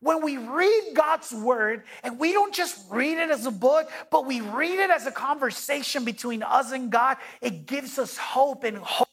When 0.00 0.22
we 0.22 0.36
read 0.36 0.94
God's 0.94 1.32
word, 1.32 1.84
and 2.02 2.18
we 2.18 2.32
don't 2.32 2.52
just 2.52 2.84
read 2.90 3.18
it 3.18 3.30
as 3.30 3.46
a 3.46 3.52
book, 3.52 3.88
but 4.10 4.26
we 4.26 4.40
read 4.40 4.80
it 4.80 4.90
as 4.90 5.06
a 5.06 5.12
conversation 5.12 6.04
between 6.04 6.42
us 6.42 6.72
and 6.72 6.90
God, 6.90 7.18
it 7.40 7.66
gives 7.66 8.00
us 8.00 8.16
hope, 8.16 8.64
and 8.64 8.78
hope 8.78 9.08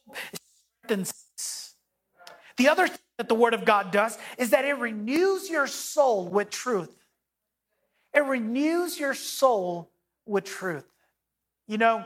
strengthens 0.84 1.14
us. 1.38 1.76
The 2.58 2.70
other 2.70 2.90
that 3.20 3.28
the 3.28 3.36
Word 3.36 3.54
of 3.54 3.66
God 3.66 3.92
does 3.92 4.18
is 4.38 4.52
that 4.52 4.64
it 4.64 4.76
renews 4.76 5.50
your 5.50 5.68
soul 5.68 6.26
with 6.26 6.50
truth. 6.50 6.96
It 8.14 8.22
renews 8.22 8.98
your 8.98 9.14
soul 9.14 9.92
with 10.26 10.46
truth. 10.46 10.86
You 11.68 11.80
know, 11.80 12.06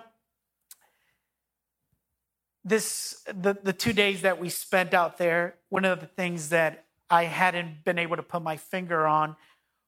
this 2.65 3.23
the, 3.27 3.55
the 3.61 3.73
two 3.73 3.93
days 3.93 4.23
that 4.23 4.39
we 4.39 4.49
spent 4.49 4.95
out 4.95 5.19
there, 5.19 5.53
one 5.69 5.85
of 5.85 5.99
the 5.99 6.07
things 6.07 6.49
that 6.49 6.85
I 7.11 7.25
hadn't 7.25 7.85
been 7.85 7.99
able 7.99 8.15
to 8.15 8.23
put 8.23 8.41
my 8.41 8.57
finger 8.57 9.05
on 9.05 9.35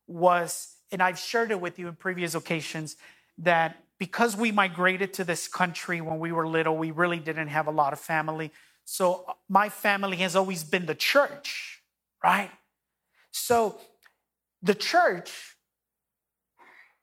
was, 0.05 0.75
and 0.91 1.01
I've 1.01 1.17
shared 1.17 1.49
it 1.49 1.59
with 1.59 1.79
you 1.79 1.87
in 1.87 1.95
previous 1.95 2.35
occasions, 2.35 2.97
that 3.39 3.83
because 3.97 4.37
we 4.37 4.51
migrated 4.51 5.11
to 5.15 5.23
this 5.23 5.47
country 5.47 6.01
when 6.01 6.19
we 6.19 6.31
were 6.31 6.47
little, 6.47 6.77
we 6.77 6.91
really 6.91 7.17
didn't 7.17 7.47
have 7.47 7.65
a 7.65 7.71
lot 7.71 7.93
of 7.93 7.99
family. 7.99 8.51
So 8.85 9.25
uh, 9.27 9.33
my 9.49 9.69
family 9.69 10.17
has 10.17 10.35
always 10.35 10.63
been 10.63 10.85
the 10.85 10.95
church, 10.95 11.81
right? 12.23 12.51
So 13.31 13.79
the 14.61 14.75
church 14.75 15.57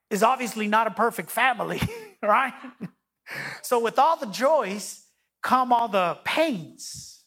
is 0.09 0.23
obviously 0.23 0.67
not 0.67 0.87
a 0.87 0.91
perfect 0.91 1.29
family, 1.29 1.81
right? 2.23 2.53
So 3.61 3.79
with 3.79 3.99
all 3.99 4.17
the 4.17 4.27
joys 4.27 5.03
come 5.41 5.73
all 5.73 5.87
the 5.87 6.17
pains. 6.23 7.23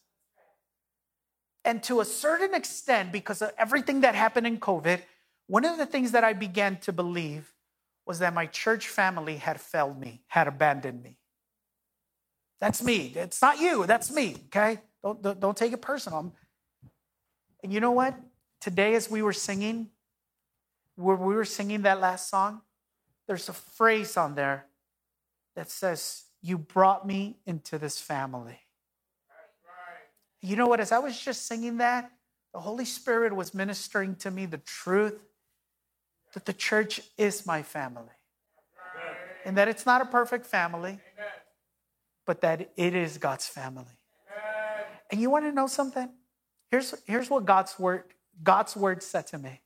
And 1.64 1.82
to 1.84 2.00
a 2.00 2.04
certain 2.04 2.54
extent, 2.54 3.12
because 3.12 3.42
of 3.42 3.50
everything 3.58 4.00
that 4.00 4.14
happened 4.14 4.46
in 4.46 4.58
COVID, 4.58 5.00
one 5.48 5.64
of 5.64 5.78
the 5.78 5.86
things 5.86 6.12
that 6.12 6.24
I 6.24 6.32
began 6.32 6.78
to 6.80 6.92
believe 6.92 7.52
was 8.06 8.20
that 8.20 8.32
my 8.34 8.46
church 8.46 8.88
family 8.88 9.36
had 9.36 9.60
failed 9.60 9.98
me, 9.98 10.22
had 10.28 10.48
abandoned 10.48 11.02
me. 11.02 11.18
That's 12.60 12.82
me. 12.82 13.12
It's 13.14 13.42
not 13.42 13.58
you. 13.58 13.86
That's 13.86 14.10
me. 14.10 14.36
Okay? 14.46 14.80
Don't, 15.02 15.22
don't, 15.22 15.40
don't 15.40 15.56
take 15.56 15.72
it 15.72 15.82
personal. 15.82 16.34
And 17.62 17.72
you 17.72 17.80
know 17.80 17.92
what? 17.92 18.14
Today, 18.60 18.94
as 18.94 19.10
we 19.10 19.22
were 19.22 19.32
singing, 19.32 19.90
where 20.96 21.16
we 21.16 21.34
were 21.34 21.44
singing 21.44 21.82
that 21.82 22.00
last 22.00 22.30
song, 22.30 22.62
there's 23.26 23.48
a 23.48 23.52
phrase 23.52 24.16
on 24.16 24.34
there 24.34 24.66
that 25.54 25.70
says, 25.70 26.24
You 26.42 26.58
brought 26.58 27.06
me 27.06 27.36
into 27.46 27.78
this 27.78 28.00
family. 28.00 28.58
You 30.40 30.56
know 30.56 30.66
what? 30.66 30.80
As 30.80 30.92
I 30.92 30.98
was 30.98 31.18
just 31.18 31.46
singing 31.46 31.78
that, 31.78 32.10
the 32.54 32.60
Holy 32.60 32.84
Spirit 32.84 33.34
was 33.34 33.52
ministering 33.52 34.14
to 34.16 34.30
me 34.30 34.46
the 34.46 34.58
truth 34.58 35.18
that 36.34 36.46
the 36.46 36.52
church 36.52 37.00
is 37.18 37.46
my 37.46 37.62
family. 37.62 38.12
And 39.44 39.56
that 39.56 39.68
it's 39.68 39.86
not 39.86 40.02
a 40.02 40.04
perfect 40.04 40.46
family 40.46 40.98
but 42.26 42.40
that 42.42 42.72
it 42.76 42.94
is 42.94 43.18
God's 43.18 43.46
family. 43.46 43.84
And 45.10 45.20
you 45.20 45.30
want 45.30 45.44
to 45.44 45.52
know 45.52 45.68
something? 45.68 46.10
Here's, 46.70 46.94
here's 47.06 47.30
what 47.30 47.44
God's 47.44 47.78
word, 47.78 48.02
God's 48.42 48.76
word 48.76 49.02
said 49.02 49.26
to 49.28 49.38
me. 49.38 49.60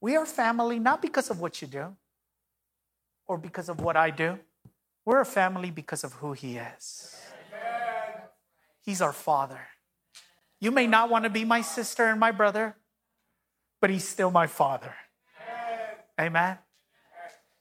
We 0.00 0.16
are 0.16 0.26
family 0.26 0.78
not 0.78 1.00
because 1.00 1.30
of 1.30 1.40
what 1.40 1.62
you 1.62 1.68
do 1.68 1.96
or 3.26 3.38
because 3.38 3.70
of 3.70 3.80
what 3.80 3.96
I 3.96 4.10
do. 4.10 4.38
We're 5.06 5.20
a 5.20 5.26
family 5.26 5.70
because 5.70 6.04
of 6.04 6.12
who 6.14 6.34
He 6.34 6.56
is. 6.56 7.16
He's 8.82 9.00
our 9.00 9.12
Father. 9.14 9.60
You 10.60 10.70
may 10.70 10.86
not 10.86 11.08
want 11.08 11.24
to 11.24 11.30
be 11.30 11.44
my 11.44 11.62
sister 11.62 12.04
and 12.06 12.20
my 12.20 12.32
brother, 12.32 12.76
but 13.80 13.88
He's 13.88 14.06
still 14.06 14.30
my 14.30 14.46
Father. 14.46 14.94
Amen. 16.20 16.58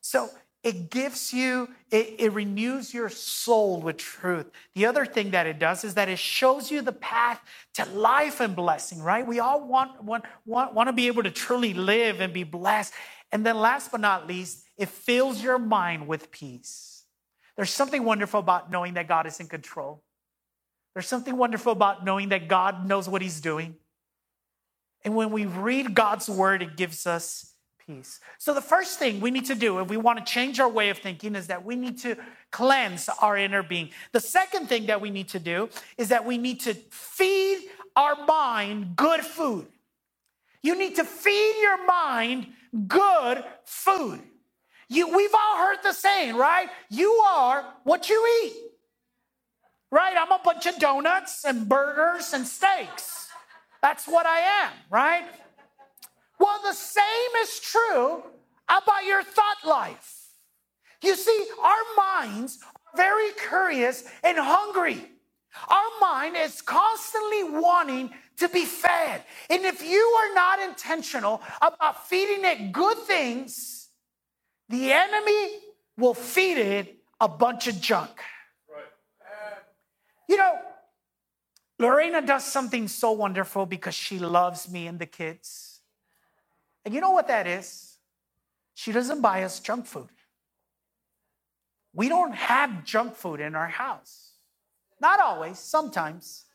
So 0.01 0.29
it 0.63 0.89
gives 0.89 1.33
you, 1.33 1.69
it, 1.91 2.15
it, 2.19 2.31
renews 2.31 2.93
your 2.93 3.09
soul 3.09 3.81
with 3.81 3.97
truth. 3.97 4.49
The 4.75 4.85
other 4.85 5.05
thing 5.05 5.31
that 5.31 5.45
it 5.45 5.59
does 5.59 5.83
is 5.83 5.95
that 5.95 6.07
it 6.07 6.19
shows 6.19 6.71
you 6.71 6.81
the 6.81 6.93
path 6.93 7.41
to 7.73 7.85
life 7.85 8.39
and 8.39 8.55
blessing, 8.55 9.01
right? 9.01 9.27
We 9.27 9.39
all 9.39 9.67
want, 9.67 10.01
want, 10.01 10.23
want, 10.45 10.73
want 10.73 10.87
to 10.87 10.93
be 10.93 11.07
able 11.07 11.23
to 11.23 11.31
truly 11.31 11.73
live 11.73 12.21
and 12.21 12.31
be 12.31 12.43
blessed. 12.43 12.93
And 13.33 13.45
then 13.45 13.57
last 13.57 13.91
but 13.91 13.99
not 13.99 14.25
least, 14.25 14.63
it 14.77 14.87
fills 14.87 15.43
your 15.43 15.59
mind 15.59 16.07
with 16.07 16.31
peace. 16.31 17.03
There's 17.57 17.69
something 17.69 18.03
wonderful 18.05 18.39
about 18.39 18.71
knowing 18.71 18.93
that 18.93 19.09
God 19.09 19.27
is 19.27 19.39
in 19.41 19.47
control. 19.47 20.01
There's 20.93 21.07
something 21.07 21.35
wonderful 21.35 21.73
about 21.73 22.05
knowing 22.05 22.29
that 22.29 22.47
God 22.47 22.87
knows 22.87 23.09
what 23.09 23.21
He's 23.21 23.41
doing. 23.41 23.75
And 25.03 25.15
when 25.15 25.31
we 25.31 25.45
read 25.45 25.93
God's 25.93 26.29
word, 26.29 26.61
it 26.61 26.77
gives 26.77 27.05
us 27.05 27.52
peace. 27.87 28.19
So, 28.37 28.53
the 28.53 28.61
first 28.61 28.99
thing 28.99 29.19
we 29.19 29.31
need 29.31 29.45
to 29.45 29.55
do 29.55 29.79
if 29.79 29.89
we 29.89 29.97
want 29.97 30.19
to 30.19 30.25
change 30.25 30.59
our 30.59 30.69
way 30.69 30.89
of 30.89 30.97
thinking 30.99 31.35
is 31.35 31.47
that 31.47 31.65
we 31.65 31.75
need 31.75 31.97
to 31.99 32.15
cleanse 32.51 33.09
our 33.21 33.37
inner 33.37 33.63
being. 33.63 33.89
The 34.11 34.19
second 34.19 34.67
thing 34.69 34.87
that 34.87 35.01
we 35.01 35.09
need 35.09 35.29
to 35.29 35.39
do 35.39 35.69
is 35.97 36.09
that 36.09 36.25
we 36.25 36.37
need 36.37 36.61
to 36.61 36.73
feed 36.91 37.59
our 37.95 38.25
mind 38.25 38.95
good 38.95 39.21
food. 39.21 39.67
You 40.61 40.77
need 40.77 40.95
to 40.95 41.03
feed 41.03 41.55
your 41.61 41.85
mind 41.85 42.47
good 42.87 43.43
food. 43.65 44.21
You, 44.89 45.15
we've 45.15 45.33
all 45.33 45.57
heard 45.57 45.77
the 45.83 45.93
saying, 45.93 46.35
right? 46.35 46.69
You 46.89 47.11
are 47.11 47.65
what 47.83 48.09
you 48.09 48.43
eat. 48.45 48.53
right? 49.91 50.15
I'm 50.17 50.31
a 50.31 50.41
bunch 50.43 50.65
of 50.65 50.77
donuts 50.79 51.45
and 51.45 51.69
burgers 51.69 52.33
and 52.33 52.47
steaks. 52.47 53.29
That's 53.81 54.07
what 54.07 54.25
I 54.25 54.39
am, 54.65 54.71
right? 54.89 55.25
Well, 56.43 56.59
the 56.61 56.73
same 56.73 57.31
is 57.41 57.57
true 57.61 58.21
about 58.67 59.05
your 59.05 59.23
thought 59.23 59.65
life. 59.65 60.27
You 61.01 61.15
see, 61.15 61.47
our 61.63 61.85
minds 61.95 62.59
are 62.65 62.97
very 62.97 63.31
curious 63.47 64.03
and 64.25 64.37
hungry. 64.37 65.05
Our 65.69 65.89
mind 66.01 66.35
is 66.35 66.61
constantly 66.61 67.45
wanting 67.45 68.09
to 68.39 68.49
be 68.49 68.65
fed. 68.65 69.23
And 69.49 69.63
if 69.63 69.81
you 69.89 70.01
are 70.01 70.35
not 70.35 70.59
intentional 70.59 71.41
about 71.61 72.09
feeding 72.09 72.43
it 72.43 72.73
good 72.73 72.97
things, 72.97 73.87
the 74.67 74.91
enemy 74.91 75.59
will 75.97 76.13
feed 76.13 76.57
it 76.57 76.97
a 77.21 77.29
bunch 77.29 77.69
of 77.69 77.79
junk. 77.79 78.19
You 80.27 80.35
know, 80.35 80.59
Lorena 81.79 82.21
does 82.21 82.43
something 82.43 82.89
so 82.89 83.13
wonderful 83.13 83.65
because 83.65 83.95
she 83.95 84.19
loves 84.19 84.69
me 84.69 84.87
and 84.87 84.99
the 84.99 85.05
kids. 85.05 85.72
And 86.85 86.93
you 86.93 87.01
know 87.01 87.11
what 87.11 87.27
that 87.27 87.47
is? 87.47 87.97
She 88.73 88.91
doesn't 88.91 89.21
buy 89.21 89.43
us 89.43 89.59
junk 89.59 89.85
food. 89.85 90.09
We 91.93 92.09
don't 92.09 92.33
have 92.33 92.83
junk 92.83 93.15
food 93.15 93.39
in 93.39 93.55
our 93.55 93.67
house. 93.67 94.31
Not 94.99 95.19
always, 95.19 95.59
sometimes. 95.59 96.45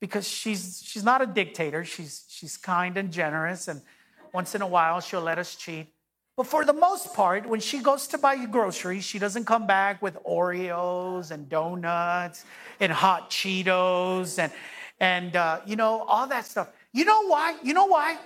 Because 0.00 0.26
she's 0.26 0.82
she's 0.84 1.04
not 1.04 1.20
a 1.20 1.26
dictator. 1.26 1.84
She's 1.84 2.24
she's 2.28 2.56
kind 2.56 2.96
and 2.96 3.12
generous 3.12 3.68
and 3.68 3.82
once 4.32 4.54
in 4.54 4.62
a 4.62 4.66
while 4.66 5.00
she'll 5.00 5.20
let 5.20 5.38
us 5.38 5.54
cheat. 5.54 5.92
But 6.36 6.46
for 6.46 6.64
the 6.64 6.72
most 6.72 7.12
part, 7.12 7.46
when 7.46 7.60
she 7.60 7.80
goes 7.80 8.06
to 8.08 8.18
buy 8.18 8.42
groceries, 8.46 9.04
she 9.04 9.18
doesn't 9.18 9.44
come 9.44 9.66
back 9.66 10.00
with 10.00 10.16
Oreos 10.24 11.32
and 11.32 11.50
donuts 11.50 12.46
and 12.80 12.90
hot 12.90 13.30
Cheetos 13.30 14.38
and 14.38 14.50
and 15.00 15.36
uh, 15.36 15.60
you 15.66 15.76
know 15.76 16.00
all 16.08 16.26
that 16.28 16.46
stuff. 16.46 16.68
You 16.94 17.04
know 17.04 17.26
why? 17.26 17.56
You 17.62 17.74
know 17.74 17.86
why? 17.86 18.16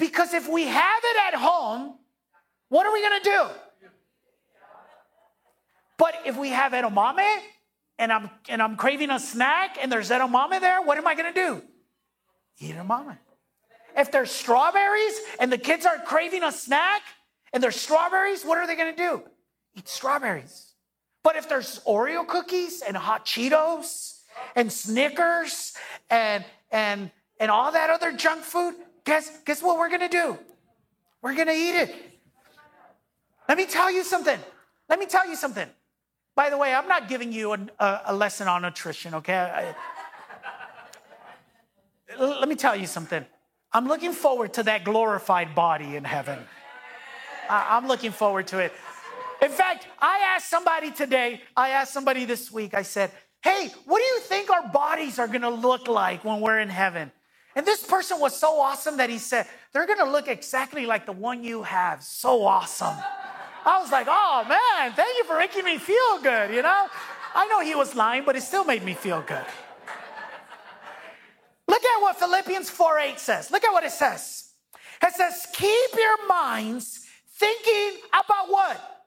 Because 0.00 0.32
if 0.32 0.48
we 0.48 0.64
have 0.64 1.02
it 1.04 1.16
at 1.28 1.38
home, 1.38 1.94
what 2.70 2.86
are 2.86 2.92
we 2.92 3.02
gonna 3.02 3.22
do? 3.22 3.46
But 5.98 6.14
if 6.24 6.38
we 6.38 6.48
have 6.48 6.72
edamame 6.72 7.40
and 7.98 8.10
I'm 8.10 8.30
and 8.48 8.62
I'm 8.62 8.76
craving 8.76 9.10
a 9.10 9.20
snack 9.20 9.76
and 9.80 9.92
there's 9.92 10.08
edamame 10.08 10.58
there, 10.58 10.80
what 10.80 10.96
am 10.96 11.06
I 11.06 11.14
gonna 11.14 11.34
do? 11.34 11.62
Eat 12.58 12.74
edamame. 12.74 13.18
If 13.94 14.10
there's 14.10 14.30
strawberries 14.30 15.20
and 15.38 15.52
the 15.52 15.58
kids 15.58 15.84
are 15.84 15.98
craving 15.98 16.44
a 16.44 16.50
snack, 16.50 17.02
and 17.52 17.62
there's 17.62 17.76
strawberries, 17.76 18.42
what 18.42 18.56
are 18.56 18.66
they 18.66 18.76
gonna 18.76 18.96
do? 18.96 19.22
Eat 19.76 19.86
strawberries. 19.86 20.72
But 21.22 21.36
if 21.36 21.46
there's 21.46 21.80
Oreo 21.80 22.26
cookies 22.26 22.80
and 22.80 22.96
hot 22.96 23.26
Cheetos 23.26 24.20
and 24.56 24.72
Snickers 24.72 25.74
and 26.08 26.42
and 26.72 27.10
and 27.38 27.50
all 27.50 27.72
that 27.72 27.90
other 27.90 28.12
junk 28.12 28.44
food, 28.44 28.76
guess 29.10 29.42
guess 29.44 29.60
what 29.60 29.76
we're 29.76 29.90
gonna 29.90 30.08
do? 30.08 30.38
We're 31.20 31.34
gonna 31.34 31.52
eat 31.52 31.74
it. 31.74 31.94
Let 33.48 33.58
me 33.58 33.66
tell 33.66 33.90
you 33.90 34.04
something. 34.04 34.38
Let 34.88 35.00
me 35.00 35.06
tell 35.06 35.28
you 35.28 35.34
something. 35.34 35.68
By 36.36 36.48
the 36.48 36.56
way, 36.56 36.72
I'm 36.72 36.86
not 36.86 37.08
giving 37.08 37.32
you 37.32 37.52
a, 37.52 38.00
a 38.06 38.14
lesson 38.14 38.46
on 38.46 38.62
nutrition, 38.62 39.14
okay? 39.16 39.74
I, 42.18 42.24
let 42.24 42.48
me 42.48 42.54
tell 42.54 42.76
you 42.76 42.86
something. 42.86 43.24
I'm 43.72 43.88
looking 43.88 44.12
forward 44.12 44.54
to 44.54 44.62
that 44.64 44.84
glorified 44.84 45.56
body 45.56 45.96
in 45.96 46.04
heaven. 46.04 46.38
I, 47.48 47.76
I'm 47.76 47.88
looking 47.88 48.12
forward 48.12 48.46
to 48.48 48.60
it. 48.60 48.72
In 49.42 49.50
fact, 49.50 49.88
I 49.98 50.20
asked 50.34 50.48
somebody 50.48 50.92
today, 50.92 51.42
I 51.56 51.70
asked 51.70 51.92
somebody 51.92 52.26
this 52.26 52.52
week, 52.52 52.74
I 52.74 52.82
said, 52.82 53.10
Hey, 53.42 53.70
what 53.86 53.98
do 53.98 54.04
you 54.04 54.20
think 54.20 54.50
our 54.50 54.68
bodies 54.68 55.18
are 55.18 55.26
gonna 55.26 55.50
look 55.50 55.88
like 55.88 56.24
when 56.24 56.40
we're 56.40 56.60
in 56.60 56.68
heaven? 56.68 57.10
And 57.56 57.66
this 57.66 57.84
person 57.84 58.20
was 58.20 58.38
so 58.38 58.60
awesome 58.60 58.98
that 58.98 59.10
he 59.10 59.18
said, 59.18 59.46
They're 59.72 59.86
gonna 59.86 60.10
look 60.10 60.28
exactly 60.28 60.86
like 60.86 61.06
the 61.06 61.12
one 61.12 61.42
you 61.42 61.62
have. 61.62 62.02
So 62.02 62.44
awesome. 62.44 62.96
I 63.64 63.80
was 63.80 63.90
like, 63.90 64.06
Oh 64.08 64.44
man, 64.48 64.92
thank 64.92 65.16
you 65.18 65.24
for 65.24 65.38
making 65.38 65.64
me 65.64 65.78
feel 65.78 66.20
good, 66.22 66.54
you 66.54 66.62
know? 66.62 66.86
I 67.34 67.46
know 67.46 67.60
he 67.60 67.74
was 67.74 67.94
lying, 67.94 68.24
but 68.24 68.36
it 68.36 68.42
still 68.42 68.64
made 68.64 68.84
me 68.84 68.94
feel 68.94 69.22
good. 69.22 69.44
Look 71.66 71.84
at 71.84 72.02
what 72.02 72.18
Philippians 72.18 72.68
4 72.70 72.98
8 72.98 73.20
says. 73.20 73.50
Look 73.50 73.64
at 73.64 73.72
what 73.72 73.84
it 73.84 73.92
says. 73.92 74.52
It 75.02 75.14
says, 75.14 75.46
Keep 75.52 75.90
your 75.96 76.26
minds 76.26 77.06
thinking 77.36 78.00
about 78.08 78.50
what? 78.50 79.06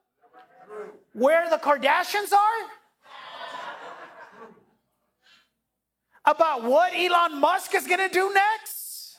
Where 1.13 1.49
the 1.49 1.57
Kardashians 1.57 2.33
are? 2.33 2.69
About 6.25 6.63
what 6.63 6.93
Elon 6.95 7.39
Musk 7.39 7.75
is 7.75 7.85
gonna 7.87 8.09
do 8.09 8.33
next? 8.33 9.17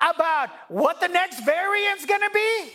About 0.00 0.50
what 0.68 1.00
the 1.00 1.08
next 1.08 1.44
variant's 1.44 2.04
gonna 2.04 2.30
be? 2.30 2.72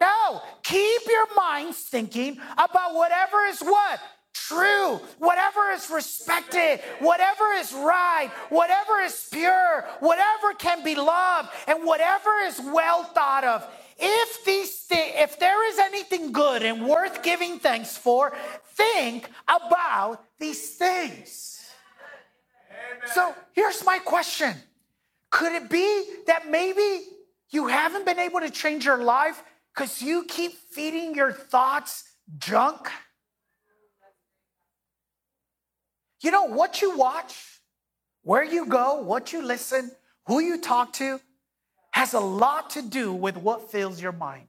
No, 0.00 0.42
keep 0.62 1.02
your 1.06 1.34
minds 1.34 1.78
thinking 1.78 2.40
about 2.56 2.94
whatever 2.94 3.44
is 3.46 3.60
what? 3.60 4.00
true, 4.48 5.00
whatever 5.18 5.70
is 5.72 5.90
respected, 5.90 6.80
whatever 7.00 7.52
is 7.56 7.72
right, 7.72 8.30
whatever 8.48 9.00
is 9.00 9.28
pure, 9.30 9.86
whatever 10.00 10.54
can 10.58 10.82
be 10.82 10.94
loved, 10.94 11.50
and 11.66 11.84
whatever 11.84 12.30
is 12.44 12.58
well 12.60 13.04
thought 13.04 13.44
of. 13.44 13.68
If 13.98 14.44
these 14.44 14.86
th- 14.86 15.14
if 15.16 15.38
there 15.40 15.68
is 15.70 15.78
anything 15.78 16.32
good 16.32 16.62
and 16.62 16.86
worth 16.86 17.22
giving 17.22 17.58
thanks 17.58 17.96
for, 17.96 18.32
think 18.74 19.28
about 19.48 20.24
these 20.38 20.76
things. 20.76 21.60
Amen. 22.70 23.10
So 23.14 23.34
here's 23.52 23.84
my 23.84 23.98
question. 23.98 24.54
Could 25.30 25.52
it 25.52 25.68
be 25.68 26.04
that 26.26 26.48
maybe 26.48 27.06
you 27.50 27.66
haven't 27.66 28.06
been 28.06 28.20
able 28.20 28.40
to 28.40 28.50
change 28.50 28.84
your 28.84 29.02
life 29.02 29.42
because 29.74 30.00
you 30.00 30.24
keep 30.24 30.52
feeding 30.70 31.14
your 31.14 31.32
thoughts 31.32 32.04
junk? 32.38 32.88
You 36.20 36.30
know, 36.30 36.44
what 36.44 36.82
you 36.82 36.96
watch, 36.96 37.60
where 38.22 38.44
you 38.44 38.66
go, 38.66 39.02
what 39.02 39.32
you 39.32 39.42
listen, 39.42 39.90
who 40.26 40.40
you 40.40 40.60
talk 40.60 40.92
to, 40.94 41.20
has 41.98 42.14
a 42.14 42.20
lot 42.20 42.70
to 42.70 42.80
do 42.80 43.12
with 43.12 43.36
what 43.36 43.72
fills 43.72 44.00
your 44.00 44.12
mind. 44.12 44.46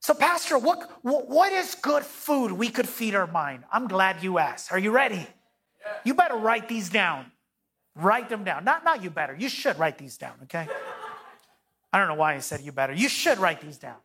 So, 0.00 0.12
Pastor, 0.12 0.58
what, 0.58 0.98
what 1.00 1.50
is 1.50 1.74
good 1.76 2.02
food 2.02 2.52
we 2.52 2.68
could 2.68 2.86
feed 2.86 3.14
our 3.14 3.26
mind? 3.26 3.64
I'm 3.72 3.88
glad 3.88 4.22
you 4.22 4.38
asked. 4.38 4.70
Are 4.70 4.78
you 4.78 4.90
ready? 4.90 5.26
You 6.04 6.12
better 6.12 6.36
write 6.36 6.68
these 6.68 6.90
down. 6.90 7.32
Write 7.96 8.28
them 8.28 8.44
down. 8.44 8.64
Not, 8.64 8.84
not 8.84 9.02
you 9.02 9.08
better. 9.08 9.34
You 9.34 9.48
should 9.48 9.78
write 9.78 9.96
these 9.96 10.18
down, 10.18 10.34
okay? 10.42 10.68
I 11.90 11.98
don't 11.98 12.08
know 12.08 12.16
why 12.16 12.34
I 12.34 12.40
said 12.40 12.60
you 12.60 12.72
better. 12.72 12.92
You 12.92 13.08
should 13.08 13.38
write 13.38 13.62
these 13.62 13.78
down. 13.78 13.96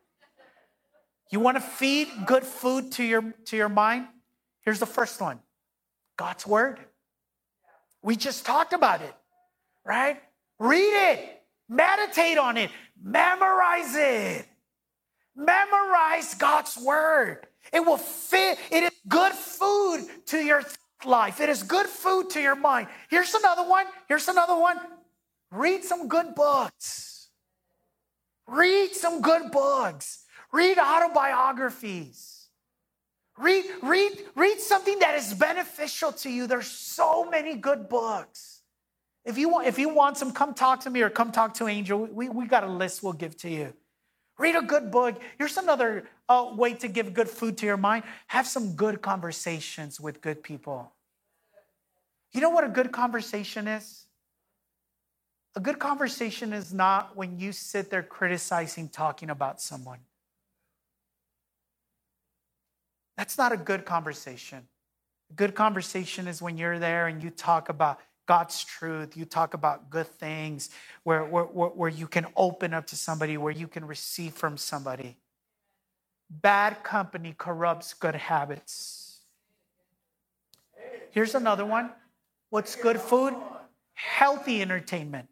You 1.30 1.40
want 1.40 1.58
to 1.58 1.60
feed 1.60 2.08
good 2.24 2.44
food 2.44 2.92
to 2.92 3.04
your, 3.04 3.34
to 3.44 3.58
your 3.58 3.68
mind? 3.68 4.06
Here's 4.62 4.80
the 4.80 4.86
first 4.86 5.20
one 5.20 5.40
God's 6.16 6.46
word. 6.46 6.80
We 8.00 8.16
just 8.16 8.46
talked 8.46 8.72
about 8.72 9.02
it, 9.02 9.14
right? 9.84 10.22
Read 10.58 11.10
it, 11.12 11.42
meditate 11.68 12.38
on 12.38 12.56
it, 12.56 12.70
memorize 13.02 13.94
it. 13.94 14.46
Memorize 15.36 16.34
God's 16.34 16.78
word. 16.78 17.46
It 17.72 17.80
will 17.80 17.98
fit, 17.98 18.58
it 18.70 18.84
is 18.84 18.92
good 19.06 19.32
food 19.32 20.06
to 20.26 20.38
your 20.38 20.62
life. 21.04 21.40
It 21.40 21.50
is 21.50 21.62
good 21.62 21.86
food 21.86 22.30
to 22.30 22.40
your 22.40 22.54
mind. 22.54 22.88
Here's 23.10 23.34
another 23.34 23.68
one. 23.68 23.86
Here's 24.08 24.28
another 24.28 24.56
one. 24.56 24.78
Read 25.50 25.84
some 25.84 26.08
good 26.08 26.34
books. 26.34 27.28
Read 28.46 28.94
some 28.94 29.20
good 29.20 29.50
books. 29.50 30.24
Read 30.52 30.78
autobiographies. 30.78 32.48
Read, 33.36 33.64
read, 33.82 34.12
read 34.34 34.58
something 34.60 34.98
that 35.00 35.16
is 35.16 35.34
beneficial 35.34 36.12
to 36.12 36.30
you. 36.30 36.46
There's 36.46 36.70
so 36.70 37.28
many 37.28 37.56
good 37.56 37.88
books. 37.88 38.55
If 39.26 39.36
you 39.36 39.48
want, 39.48 39.66
if 39.66 39.76
you 39.76 39.88
want 39.88 40.16
some, 40.16 40.32
come 40.32 40.54
talk 40.54 40.80
to 40.82 40.90
me 40.90 41.02
or 41.02 41.10
come 41.10 41.32
talk 41.32 41.54
to 41.54 41.66
Angel. 41.66 42.06
We, 42.06 42.28
we 42.28 42.46
got 42.46 42.62
a 42.62 42.68
list 42.68 43.02
we'll 43.02 43.12
give 43.12 43.36
to 43.38 43.50
you. 43.50 43.74
Read 44.38 44.54
a 44.54 44.62
good 44.62 44.92
book. 44.92 45.20
Here's 45.36 45.56
another 45.56 46.08
uh, 46.28 46.52
way 46.54 46.74
to 46.74 46.86
give 46.86 47.12
good 47.12 47.28
food 47.28 47.58
to 47.58 47.66
your 47.66 47.76
mind. 47.76 48.04
Have 48.28 48.46
some 48.46 48.76
good 48.76 49.02
conversations 49.02 50.00
with 50.00 50.20
good 50.20 50.44
people. 50.44 50.92
You 52.32 52.40
know 52.40 52.50
what 52.50 52.62
a 52.62 52.68
good 52.68 52.92
conversation 52.92 53.66
is? 53.66 54.06
A 55.56 55.60
good 55.60 55.80
conversation 55.80 56.52
is 56.52 56.72
not 56.72 57.16
when 57.16 57.40
you 57.40 57.50
sit 57.50 57.90
there 57.90 58.04
criticizing, 58.04 58.90
talking 58.90 59.30
about 59.30 59.60
someone. 59.60 60.00
That's 63.16 63.38
not 63.38 63.50
a 63.52 63.56
good 63.56 63.86
conversation. 63.86 64.68
A 65.30 65.34
good 65.34 65.54
conversation 65.54 66.28
is 66.28 66.40
when 66.40 66.58
you're 66.58 66.78
there 66.78 67.08
and 67.08 67.22
you 67.22 67.30
talk 67.30 67.70
about 67.70 67.98
God's 68.26 68.64
truth, 68.64 69.16
you 69.16 69.24
talk 69.24 69.54
about 69.54 69.88
good 69.90 70.08
things, 70.08 70.70
where, 71.04 71.24
where, 71.24 71.44
where 71.44 71.88
you 71.88 72.08
can 72.08 72.26
open 72.36 72.74
up 72.74 72.86
to 72.88 72.96
somebody, 72.96 73.36
where 73.36 73.52
you 73.52 73.68
can 73.68 73.84
receive 73.86 74.34
from 74.34 74.56
somebody. 74.56 75.16
bad 76.30 76.82
company 76.82 77.34
corrupts 77.36 77.94
good 77.94 78.14
habits. 78.14 79.20
Here's 81.10 81.34
another 81.34 81.64
one. 81.64 81.90
What's 82.50 82.76
good 82.76 83.00
food? 83.00 83.34
Healthy 83.94 84.62
entertainment. 84.62 85.28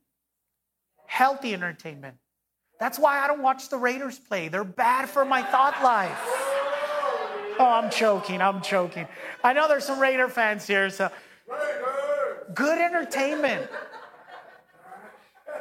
Healthy 1.07 1.55
entertainment. 1.55 2.17
That's 2.81 2.99
why 2.99 3.21
I 3.21 3.27
don't 3.27 3.43
watch 3.43 3.69
the 3.69 3.77
Raiders 3.77 4.19
play. 4.19 4.49
They're 4.49 4.65
bad 4.65 5.09
for 5.09 5.25
my 5.25 5.43
thought 5.43 5.83
life. 5.83 6.19
Oh, 7.59 7.81
I'm 7.83 7.91
choking. 7.91 8.41
I'm 8.41 8.63
choking. 8.63 9.07
I 9.45 9.53
know 9.53 9.69
there's 9.69 9.85
some 9.85 10.01
Raider 10.01 10.29
fans 10.29 10.67
here, 10.67 10.91
so 10.91 11.11
good 12.55 12.79
entertainment. 12.79 13.71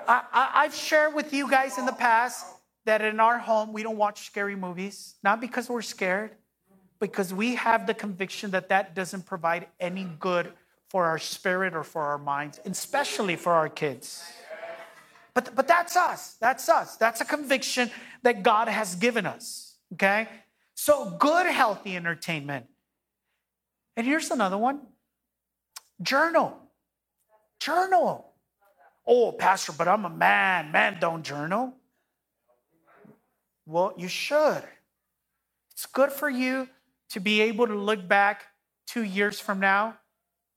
I, 0.07 0.63
have 0.63 0.75
shared 0.75 1.13
with 1.13 1.33
you 1.33 1.49
guys 1.49 1.77
in 1.77 1.85
the 1.85 1.93
past 1.93 2.45
that 2.85 3.01
in 3.01 3.19
our 3.19 3.37
home 3.37 3.73
we 3.73 3.83
don't 3.83 3.97
watch 3.97 4.25
scary 4.25 4.55
movies, 4.55 5.15
not 5.23 5.39
because 5.39 5.69
we're 5.69 5.81
scared, 5.81 6.31
because 6.99 7.33
we 7.33 7.55
have 7.55 7.87
the 7.87 7.93
conviction 7.93 8.51
that 8.51 8.69
that 8.69 8.95
doesn't 8.95 9.25
provide 9.25 9.67
any 9.79 10.07
good 10.19 10.51
for 10.89 11.05
our 11.05 11.17
spirit 11.17 11.73
or 11.73 11.83
for 11.83 12.01
our 12.01 12.17
minds, 12.17 12.59
especially 12.65 13.35
for 13.35 13.53
our 13.53 13.69
kids. 13.69 14.23
But, 15.33 15.55
but 15.55 15.67
that's 15.67 15.95
us. 15.95 16.35
That's 16.39 16.69
us. 16.69 16.97
That's 16.97 17.21
a 17.21 17.25
conviction 17.25 17.89
that 18.21 18.43
God 18.43 18.67
has 18.67 18.95
given 18.95 19.25
us. 19.25 19.75
Okay? 19.93 20.27
So, 20.75 21.09
good, 21.19 21.47
healthy 21.47 21.95
entertainment. 21.95 22.67
And 23.95 24.05
here's 24.05 24.29
another 24.31 24.57
one 24.57 24.81
journal. 26.01 26.62
Journal. 27.63 28.25
Oh, 29.07 29.31
Pastor, 29.31 29.71
but 29.71 29.87
I'm 29.87 30.05
a 30.05 30.09
man. 30.09 30.71
Man 30.71 30.97
don't 30.99 31.23
journal. 31.23 31.73
Well, 33.65 33.93
you 33.97 34.07
should. 34.07 34.63
It's 35.71 35.85
good 35.85 36.11
for 36.11 36.29
you 36.29 36.67
to 37.09 37.19
be 37.19 37.41
able 37.41 37.67
to 37.67 37.75
look 37.75 38.07
back 38.07 38.43
two 38.85 39.03
years 39.03 39.39
from 39.39 39.59
now 39.59 39.97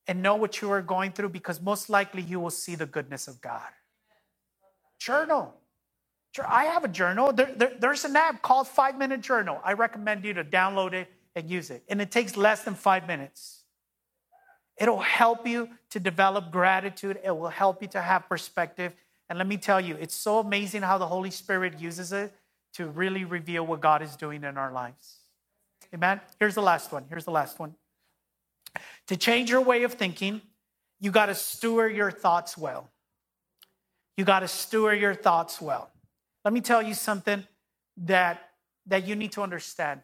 and 0.09 0.23
know 0.23 0.37
what 0.37 0.61
you 0.61 0.71
are 0.71 0.83
going 0.83 1.13
through 1.13 1.29
because 1.31 1.61
most 1.61 1.89
likely 1.89 2.23
you 2.23 2.41
will 2.41 2.51
see 2.51 2.75
the 2.75 2.87
goodness 2.87 3.29
of 3.29 3.41
God. 3.41 3.69
Journal. 4.99 5.55
I 6.47 6.65
have 6.65 6.85
a 6.85 6.89
journal. 6.89 7.33
There, 7.33 7.53
there, 7.57 7.73
there's 7.79 8.05
an 8.05 8.15
app 8.17 8.43
called 8.43 8.69
Five 8.69 8.99
Minute 8.99 9.23
Journal. 9.23 9.61
I 9.65 9.73
recommend 9.73 10.25
you 10.25 10.35
to 10.35 10.45
download 10.45 10.93
it 10.93 11.09
and 11.35 11.49
use 11.49 11.71
it. 11.71 11.85
And 11.89 12.01
it 12.03 12.11
takes 12.11 12.37
less 12.37 12.63
than 12.63 12.75
five 12.75 13.07
minutes. 13.07 13.56
It'll 14.77 15.01
help 15.01 15.47
you 15.47 15.71
to 15.91 16.01
develop 16.01 16.51
gratitude, 16.51 17.19
it 17.25 17.31
will 17.31 17.49
help 17.49 17.83
you 17.83 17.89
to 17.89 18.01
have 18.01 18.29
perspective. 18.29 18.93
And 19.29 19.39
let 19.39 19.47
me 19.47 19.57
tell 19.57 19.81
you, 19.81 19.97
it's 19.97 20.15
so 20.15 20.39
amazing 20.39 20.83
how 20.83 20.99
the 20.99 21.07
Holy 21.07 21.31
Spirit 21.31 21.81
uses 21.81 22.13
it 22.13 22.33
to 22.75 22.87
really 22.87 23.25
reveal 23.25 23.67
what 23.67 23.81
God 23.81 24.03
is 24.03 24.17
doing 24.17 24.45
in 24.45 24.57
our 24.57 24.71
lives. 24.71 25.17
Amen. 25.95 26.21
Here's 26.39 26.55
the 26.55 26.63
last 26.63 26.93
one. 26.93 27.05
Here's 27.09 27.25
the 27.25 27.31
last 27.31 27.59
one. 27.59 27.75
To 29.07 29.17
change 29.17 29.51
your 29.51 29.63
way 29.63 29.83
of 29.83 29.95
thinking, 29.95 30.43
you 31.01 31.11
got 31.11 31.27
to 31.27 31.35
steward 31.35 31.95
your 31.97 32.11
thoughts 32.11 32.57
well. 32.57 32.91
You 34.17 34.25
got 34.25 34.41
to 34.41 34.49
steward 34.49 35.01
your 35.01 35.15
thoughts 35.15 35.61
well. 35.61 35.91
Let 36.45 36.53
me 36.53 36.61
tell 36.61 36.83
you 36.83 36.95
something 36.95 37.45
that, 37.99 38.51
that 38.87 39.07
you 39.07 39.17
need 39.17 39.33
to 39.33 39.43
understand. 39.43 40.01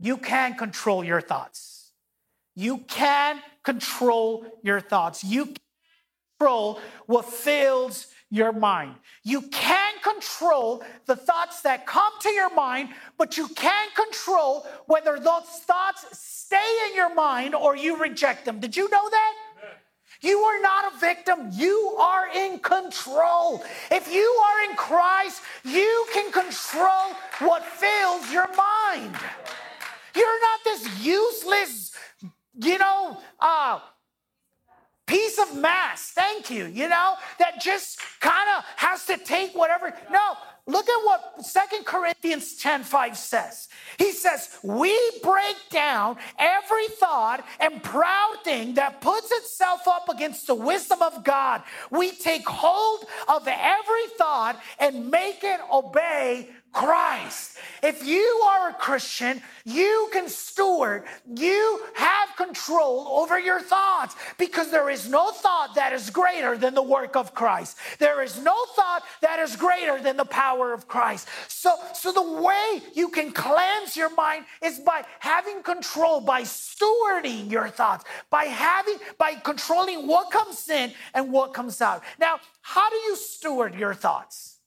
You 0.00 0.16
can 0.16 0.54
control 0.54 1.04
your 1.04 1.20
thoughts. 1.20 1.92
You 2.54 2.78
can 2.78 3.40
control 3.68 4.46
your 4.62 4.80
thoughts. 4.80 5.22
You 5.22 5.44
can 5.44 5.56
control 6.38 6.80
what 7.04 7.26
fills 7.26 8.06
your 8.30 8.52
mind. 8.52 8.94
You 9.24 9.42
can 9.42 9.92
control 10.02 10.82
the 11.04 11.16
thoughts 11.16 11.60
that 11.62 11.86
come 11.86 12.12
to 12.22 12.30
your 12.30 12.54
mind, 12.54 12.88
but 13.18 13.36
you 13.36 13.46
can't 13.48 13.94
control 13.94 14.66
whether 14.86 15.18
those 15.18 15.48
thoughts 15.70 16.06
stay 16.12 16.70
in 16.86 16.96
your 16.96 17.14
mind 17.14 17.54
or 17.54 17.76
you 17.76 17.98
reject 17.98 18.46
them. 18.46 18.58
Did 18.58 18.74
you 18.74 18.88
know 18.88 19.10
that? 19.10 19.34
You 20.22 20.38
are 20.38 20.60
not 20.62 20.92
a 20.92 20.98
victim. 20.98 21.50
You 21.52 21.96
are 22.00 22.26
in 22.34 22.58
control. 22.58 23.62
If 23.90 24.12
you 24.12 24.28
are 24.46 24.70
in 24.70 24.76
Christ, 24.76 25.42
you 25.62 26.06
can 26.14 26.32
control 26.32 27.06
what 27.40 27.62
fills 27.64 28.32
your 28.32 28.48
mind. 28.56 29.14
You're 30.16 30.40
not 30.48 30.58
this 30.64 31.04
useless, 31.04 31.92
you 32.58 32.78
know, 32.78 33.18
uh, 33.40 33.80
piece 35.06 35.38
of 35.38 35.56
mass, 35.56 36.10
thank 36.10 36.50
you, 36.50 36.66
you 36.66 36.88
know, 36.88 37.14
that 37.38 37.60
just 37.60 37.98
kind 38.20 38.48
of 38.56 38.64
has 38.76 39.06
to 39.06 39.16
take 39.16 39.54
whatever. 39.54 39.94
No, 40.10 40.34
look 40.66 40.88
at 40.88 41.04
what 41.04 41.44
Second 41.44 41.86
Corinthians 41.86 42.56
10 42.56 42.84
5 42.84 43.16
says. 43.16 43.68
He 43.96 44.12
says, 44.12 44.58
We 44.62 44.96
break 45.22 45.56
down 45.70 46.18
every 46.38 46.88
thought 46.88 47.44
and 47.58 47.82
proud 47.82 48.36
thing 48.44 48.74
that 48.74 49.00
puts 49.00 49.32
itself 49.32 49.88
up 49.88 50.08
against 50.08 50.46
the 50.46 50.54
wisdom 50.54 51.00
of 51.00 51.24
God. 51.24 51.62
We 51.90 52.12
take 52.12 52.46
hold 52.46 53.04
of 53.28 53.48
every 53.48 54.08
thought 54.18 54.60
and 54.78 55.10
make 55.10 55.42
it 55.42 55.60
obey 55.72 56.50
Christ. 56.78 57.58
If 57.82 58.06
you 58.06 58.22
are 58.46 58.70
a 58.70 58.72
Christian, 58.72 59.42
you 59.64 60.08
can 60.12 60.28
steward, 60.28 61.02
you 61.26 61.80
have 61.94 62.36
control 62.36 63.08
over 63.08 63.36
your 63.36 63.60
thoughts 63.60 64.14
because 64.38 64.70
there 64.70 64.88
is 64.88 65.08
no 65.08 65.32
thought 65.32 65.74
that 65.74 65.92
is 65.92 66.08
greater 66.10 66.56
than 66.56 66.74
the 66.74 66.82
work 66.82 67.16
of 67.16 67.34
Christ. 67.34 67.78
There 67.98 68.22
is 68.22 68.40
no 68.40 68.54
thought 68.76 69.02
that 69.22 69.40
is 69.40 69.56
greater 69.56 70.00
than 70.00 70.16
the 70.16 70.24
power 70.24 70.72
of 70.72 70.86
Christ. 70.86 71.26
So, 71.48 71.74
so 71.94 72.12
the 72.12 72.42
way 72.42 72.80
you 72.94 73.08
can 73.08 73.32
cleanse 73.32 73.96
your 73.96 74.14
mind 74.14 74.44
is 74.62 74.78
by 74.78 75.02
having 75.18 75.64
control, 75.64 76.20
by 76.20 76.42
stewarding 76.42 77.50
your 77.50 77.68
thoughts, 77.68 78.04
by 78.30 78.44
having, 78.44 78.98
by 79.18 79.34
controlling 79.34 80.06
what 80.06 80.30
comes 80.30 80.68
in 80.68 80.92
and 81.12 81.32
what 81.32 81.54
comes 81.54 81.80
out. 81.80 82.04
Now, 82.20 82.38
how 82.62 82.88
do 82.88 82.96
you 82.96 83.16
steward 83.16 83.74
your 83.74 83.94
thoughts? 83.94 84.57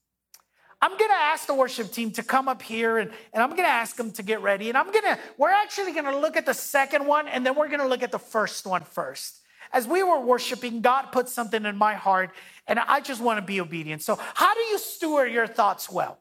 I'm 0.81 0.97
going 0.97 1.11
to 1.11 1.15
ask 1.15 1.45
the 1.45 1.53
worship 1.53 1.91
team 1.91 2.11
to 2.11 2.23
come 2.23 2.47
up 2.47 2.61
here 2.61 2.97
and, 2.97 3.11
and 3.33 3.43
I'm 3.43 3.51
going 3.51 3.63
to 3.63 3.67
ask 3.67 3.95
them 3.95 4.11
to 4.13 4.23
get 4.23 4.41
ready. 4.41 4.69
And 4.69 4.77
I'm 4.77 4.91
going 4.91 5.03
to, 5.03 5.19
we're 5.37 5.51
actually 5.51 5.91
going 5.93 6.05
to 6.05 6.17
look 6.17 6.35
at 6.35 6.45
the 6.45 6.55
second 6.55 7.05
one 7.05 7.27
and 7.27 7.45
then 7.45 7.55
we're 7.55 7.67
going 7.67 7.81
to 7.81 7.87
look 7.87 8.01
at 8.01 8.11
the 8.11 8.19
first 8.19 8.65
one 8.65 8.83
first. 8.83 9.41
As 9.71 9.87
we 9.87 10.01
were 10.01 10.19
worshiping, 10.19 10.81
God 10.81 11.11
put 11.11 11.29
something 11.29 11.65
in 11.65 11.77
my 11.77 11.93
heart 11.93 12.31
and 12.67 12.79
I 12.79 12.99
just 12.99 13.21
want 13.21 13.39
to 13.39 13.45
be 13.45 13.61
obedient. 13.61 14.01
So, 14.01 14.19
how 14.33 14.53
do 14.53 14.59
you 14.59 14.79
steward 14.79 15.31
your 15.31 15.47
thoughts 15.47 15.89
well? 15.89 16.17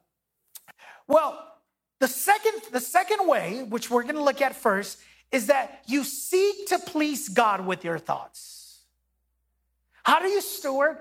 Well, 1.08 1.46
the 1.98 2.08
second, 2.08 2.62
the 2.70 2.80
second 2.80 3.26
way, 3.26 3.64
which 3.68 3.90
we're 3.90 4.02
going 4.02 4.14
to 4.14 4.22
look 4.22 4.40
at 4.40 4.54
first, 4.54 4.98
is 5.32 5.46
that 5.46 5.82
you 5.86 6.04
seek 6.04 6.68
to 6.68 6.78
please 6.78 7.28
God 7.28 7.66
with 7.66 7.84
your 7.84 7.98
thoughts. 7.98 8.80
How 10.02 10.20
do 10.20 10.28
you 10.28 10.40
steward? 10.40 10.98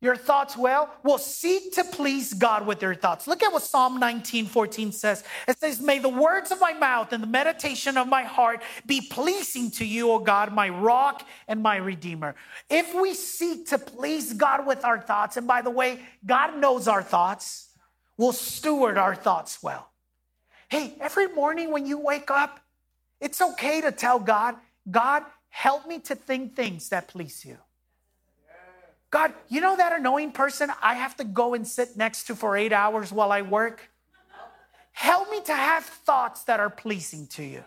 Your 0.00 0.16
thoughts 0.16 0.56
well? 0.56 0.94
Well, 1.02 1.18
seek 1.18 1.74
to 1.74 1.84
please 1.84 2.32
God 2.32 2.66
with 2.66 2.80
your 2.80 2.94
thoughts. 2.94 3.26
Look 3.26 3.42
at 3.42 3.52
what 3.52 3.62
Psalm 3.62 4.00
19, 4.00 4.46
14 4.46 4.92
says. 4.92 5.24
It 5.46 5.58
says, 5.58 5.80
May 5.80 5.98
the 5.98 6.08
words 6.08 6.50
of 6.50 6.60
my 6.60 6.72
mouth 6.72 7.12
and 7.12 7.22
the 7.22 7.26
meditation 7.26 7.98
of 7.98 8.08
my 8.08 8.22
heart 8.22 8.62
be 8.86 9.02
pleasing 9.02 9.70
to 9.72 9.84
you, 9.84 10.10
O 10.10 10.18
God, 10.18 10.54
my 10.54 10.70
rock 10.70 11.26
and 11.46 11.62
my 11.62 11.76
redeemer. 11.76 12.34
If 12.70 12.94
we 12.94 13.12
seek 13.12 13.68
to 13.68 13.78
please 13.78 14.32
God 14.32 14.66
with 14.66 14.84
our 14.84 15.00
thoughts, 15.00 15.36
and 15.36 15.46
by 15.46 15.60
the 15.60 15.70
way, 15.70 16.00
God 16.24 16.56
knows 16.56 16.88
our 16.88 17.02
thoughts, 17.02 17.68
we'll 18.16 18.32
steward 18.32 18.96
our 18.96 19.14
thoughts 19.14 19.62
well. 19.62 19.90
Hey, 20.70 20.94
every 21.00 21.28
morning 21.28 21.72
when 21.72 21.84
you 21.84 21.98
wake 21.98 22.30
up, 22.30 22.60
it's 23.20 23.42
okay 23.42 23.82
to 23.82 23.92
tell 23.92 24.18
God, 24.18 24.56
God, 24.90 25.24
help 25.50 25.86
me 25.86 25.98
to 26.00 26.14
think 26.14 26.56
things 26.56 26.88
that 26.88 27.08
please 27.08 27.44
you. 27.44 27.58
God, 29.10 29.32
you 29.48 29.60
know 29.60 29.76
that 29.76 29.92
annoying 29.92 30.32
person 30.32 30.70
I 30.80 30.94
have 30.94 31.16
to 31.16 31.24
go 31.24 31.54
and 31.54 31.66
sit 31.66 31.96
next 31.96 32.24
to 32.28 32.36
for 32.36 32.56
eight 32.56 32.72
hours 32.72 33.12
while 33.12 33.32
I 33.32 33.42
work? 33.42 33.90
Help 34.92 35.30
me 35.30 35.40
to 35.42 35.54
have 35.54 35.84
thoughts 35.84 36.44
that 36.44 36.60
are 36.60 36.70
pleasing 36.70 37.26
to 37.28 37.42
you. 37.42 37.64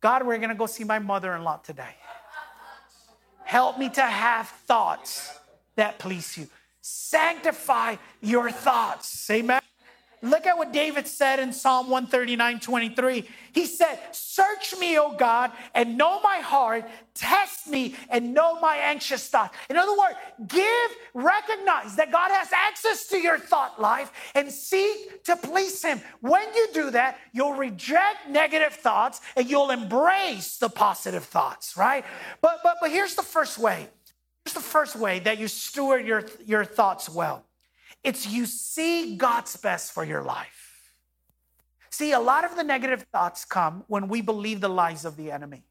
God, 0.00 0.26
we're 0.26 0.38
going 0.38 0.50
to 0.50 0.54
go 0.54 0.66
see 0.66 0.84
my 0.84 0.98
mother 0.98 1.34
in 1.34 1.42
law 1.42 1.58
today. 1.58 1.96
Help 3.44 3.78
me 3.78 3.88
to 3.90 4.02
have 4.02 4.48
thoughts 4.48 5.38
that 5.74 5.98
please 5.98 6.36
you. 6.38 6.48
Sanctify 6.80 7.96
your 8.20 8.50
thoughts. 8.50 9.30
Amen. 9.30 9.60
Look 10.26 10.46
at 10.46 10.58
what 10.58 10.72
David 10.72 11.06
said 11.06 11.38
in 11.38 11.52
Psalm 11.52 11.88
139 11.88 12.60
23. 12.60 13.28
He 13.52 13.64
said, 13.64 13.98
Search 14.12 14.76
me, 14.78 14.98
O 14.98 15.12
God, 15.12 15.52
and 15.74 15.96
know 15.96 16.20
my 16.20 16.38
heart. 16.38 16.84
Test 17.14 17.68
me 17.68 17.94
and 18.10 18.34
know 18.34 18.60
my 18.60 18.76
anxious 18.76 19.28
thoughts. 19.28 19.56
In 19.70 19.76
other 19.76 19.96
words, 19.96 20.16
give, 20.46 20.90
recognize 21.14 21.96
that 21.96 22.12
God 22.12 22.30
has 22.30 22.52
access 22.52 23.06
to 23.08 23.18
your 23.18 23.38
thought 23.38 23.80
life 23.80 24.12
and 24.34 24.50
seek 24.52 25.24
to 25.24 25.36
please 25.36 25.82
Him. 25.82 26.00
When 26.20 26.52
you 26.54 26.68
do 26.74 26.90
that, 26.90 27.18
you'll 27.32 27.54
reject 27.54 28.28
negative 28.28 28.74
thoughts 28.74 29.22
and 29.36 29.48
you'll 29.48 29.70
embrace 29.70 30.58
the 30.58 30.68
positive 30.68 31.24
thoughts, 31.24 31.76
right? 31.76 32.04
But, 32.42 32.58
but, 32.62 32.76
but 32.82 32.90
here's 32.90 33.14
the 33.14 33.22
first 33.22 33.58
way. 33.58 33.88
Here's 34.44 34.54
the 34.54 34.60
first 34.60 34.96
way 34.96 35.20
that 35.20 35.38
you 35.38 35.48
steward 35.48 36.06
your, 36.06 36.24
your 36.44 36.64
thoughts 36.64 37.08
well 37.08 37.45
it's 38.06 38.24
you 38.24 38.46
see 38.46 39.16
God's 39.16 39.56
best 39.56 39.92
for 39.92 40.04
your 40.04 40.22
life. 40.22 40.92
See, 41.90 42.12
a 42.12 42.20
lot 42.20 42.44
of 42.44 42.54
the 42.54 42.62
negative 42.62 43.04
thoughts 43.10 43.44
come 43.44 43.82
when 43.88 44.06
we 44.06 44.20
believe 44.20 44.60
the 44.60 44.68
lies 44.68 45.04
of 45.04 45.16
the 45.16 45.32
enemy. 45.32 45.64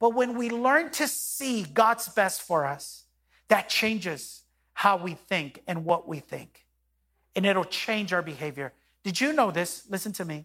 But 0.00 0.14
when 0.14 0.36
we 0.36 0.50
learn 0.50 0.90
to 0.92 1.06
see 1.06 1.62
God's 1.62 2.08
best 2.08 2.42
for 2.42 2.66
us, 2.66 3.04
that 3.46 3.68
changes 3.68 4.42
how 4.72 4.96
we 4.96 5.14
think 5.14 5.62
and 5.68 5.84
what 5.84 6.08
we 6.08 6.18
think. 6.18 6.66
And 7.36 7.46
it'll 7.46 7.64
change 7.64 8.12
our 8.12 8.22
behavior. 8.22 8.72
Did 9.04 9.20
you 9.20 9.32
know 9.32 9.52
this? 9.52 9.84
Listen 9.88 10.10
to 10.14 10.24
me. 10.24 10.44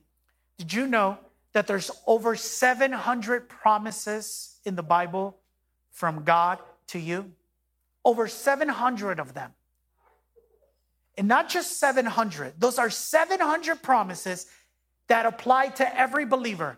Did 0.60 0.74
you 0.74 0.86
know 0.86 1.18
that 1.54 1.66
there's 1.66 1.90
over 2.06 2.36
700 2.36 3.50
promises 3.50 4.60
in 4.64 4.76
the 4.76 4.84
Bible 4.84 5.40
from 5.90 6.24
God 6.24 6.60
to 6.88 7.00
you? 7.00 7.32
Over 8.06 8.28
700 8.28 9.20
of 9.20 9.34
them. 9.34 9.54
And 11.18 11.28
not 11.28 11.50
just 11.50 11.80
700, 11.80 12.54
those 12.60 12.80
are 12.80 12.90
700 12.90 13.82
promises 13.82 14.48
that 15.08 15.26
apply 15.26 15.70
to 15.70 16.00
every 16.00 16.26
believer. 16.26 16.78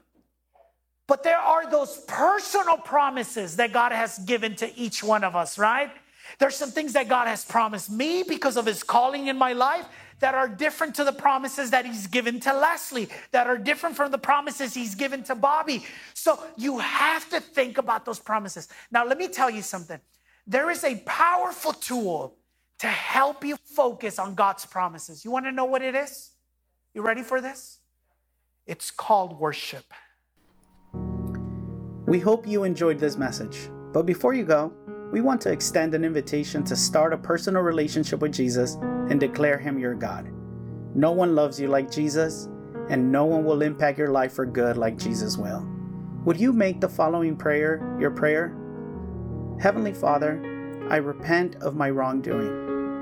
But 1.07 1.23
there 1.23 1.37
are 1.37 1.69
those 1.69 1.97
personal 2.07 2.77
promises 2.77 3.57
that 3.57 3.71
God 3.71 3.91
has 3.91 4.17
given 4.19 4.55
to 4.55 4.77
each 4.77 5.03
one 5.03 5.23
of 5.23 5.35
us, 5.35 5.57
right? 5.57 5.91
There's 6.39 6.55
some 6.55 6.71
things 6.71 6.93
that 6.93 7.07
God 7.07 7.27
has 7.27 7.45
promised 7.45 7.91
me 7.91 8.23
because 8.23 8.57
of 8.57 8.65
his 8.65 8.81
calling 8.83 9.27
in 9.27 9.37
my 9.37 9.53
life 9.53 9.85
that 10.19 10.33
are 10.33 10.47
different 10.47 10.95
to 10.95 11.03
the 11.03 11.11
promises 11.11 11.71
that 11.71 11.85
he's 11.85 12.07
given 12.07 12.39
to 12.39 12.53
Leslie, 12.53 13.09
that 13.31 13.47
are 13.47 13.57
different 13.57 13.95
from 13.95 14.11
the 14.11 14.17
promises 14.17 14.73
he's 14.73 14.95
given 14.95 15.23
to 15.23 15.35
Bobby. 15.35 15.85
So 16.13 16.41
you 16.57 16.79
have 16.79 17.29
to 17.29 17.39
think 17.39 17.77
about 17.77 18.05
those 18.05 18.19
promises. 18.19 18.69
Now, 18.91 19.05
let 19.05 19.17
me 19.17 19.27
tell 19.27 19.49
you 19.49 19.61
something. 19.61 19.99
There 20.47 20.69
is 20.71 20.83
a 20.83 20.95
powerful 21.05 21.73
tool 21.73 22.37
to 22.79 22.87
help 22.87 23.43
you 23.45 23.57
focus 23.63 24.19
on 24.19 24.35
God's 24.35 24.65
promises. 24.65 25.23
You 25.23 25.31
want 25.31 25.45
to 25.45 25.51
know 25.51 25.65
what 25.65 25.81
it 25.81 25.95
is? 25.95 26.31
You 26.93 27.01
ready 27.01 27.23
for 27.23 27.41
this? 27.41 27.79
It's 28.67 28.91
called 28.91 29.39
worship. 29.39 29.85
We 32.07 32.19
hope 32.19 32.47
you 32.47 32.63
enjoyed 32.63 32.99
this 32.99 33.17
message. 33.17 33.69
But 33.93 34.05
before 34.05 34.33
you 34.33 34.43
go, 34.43 34.73
we 35.11 35.21
want 35.21 35.39
to 35.41 35.51
extend 35.51 35.95
an 35.95 36.03
invitation 36.03 36.63
to 36.65 36.75
start 36.75 37.13
a 37.13 37.17
personal 37.17 37.61
relationship 37.61 38.19
with 38.19 38.33
Jesus 38.33 38.75
and 39.09 39.19
declare 39.19 39.57
Him 39.57 39.79
your 39.79 39.95
God. 39.95 40.31
No 40.93 41.11
one 41.11 41.35
loves 41.35 41.59
you 41.59 41.67
like 41.67 41.91
Jesus, 41.91 42.49
and 42.89 43.11
no 43.11 43.25
one 43.25 43.43
will 43.43 43.61
impact 43.61 43.97
your 43.97 44.09
life 44.09 44.33
for 44.33 44.45
good 44.45 44.77
like 44.77 44.97
Jesus 44.97 45.37
will. 45.37 45.65
Would 46.25 46.39
you 46.39 46.51
make 46.53 46.81
the 46.81 46.89
following 46.89 47.35
prayer 47.35 47.97
your 47.99 48.11
prayer? 48.11 48.55
Heavenly 49.59 49.93
Father, 49.93 50.41
I 50.89 50.97
repent 50.97 51.55
of 51.57 51.75
my 51.75 51.89
wrongdoing. 51.89 52.64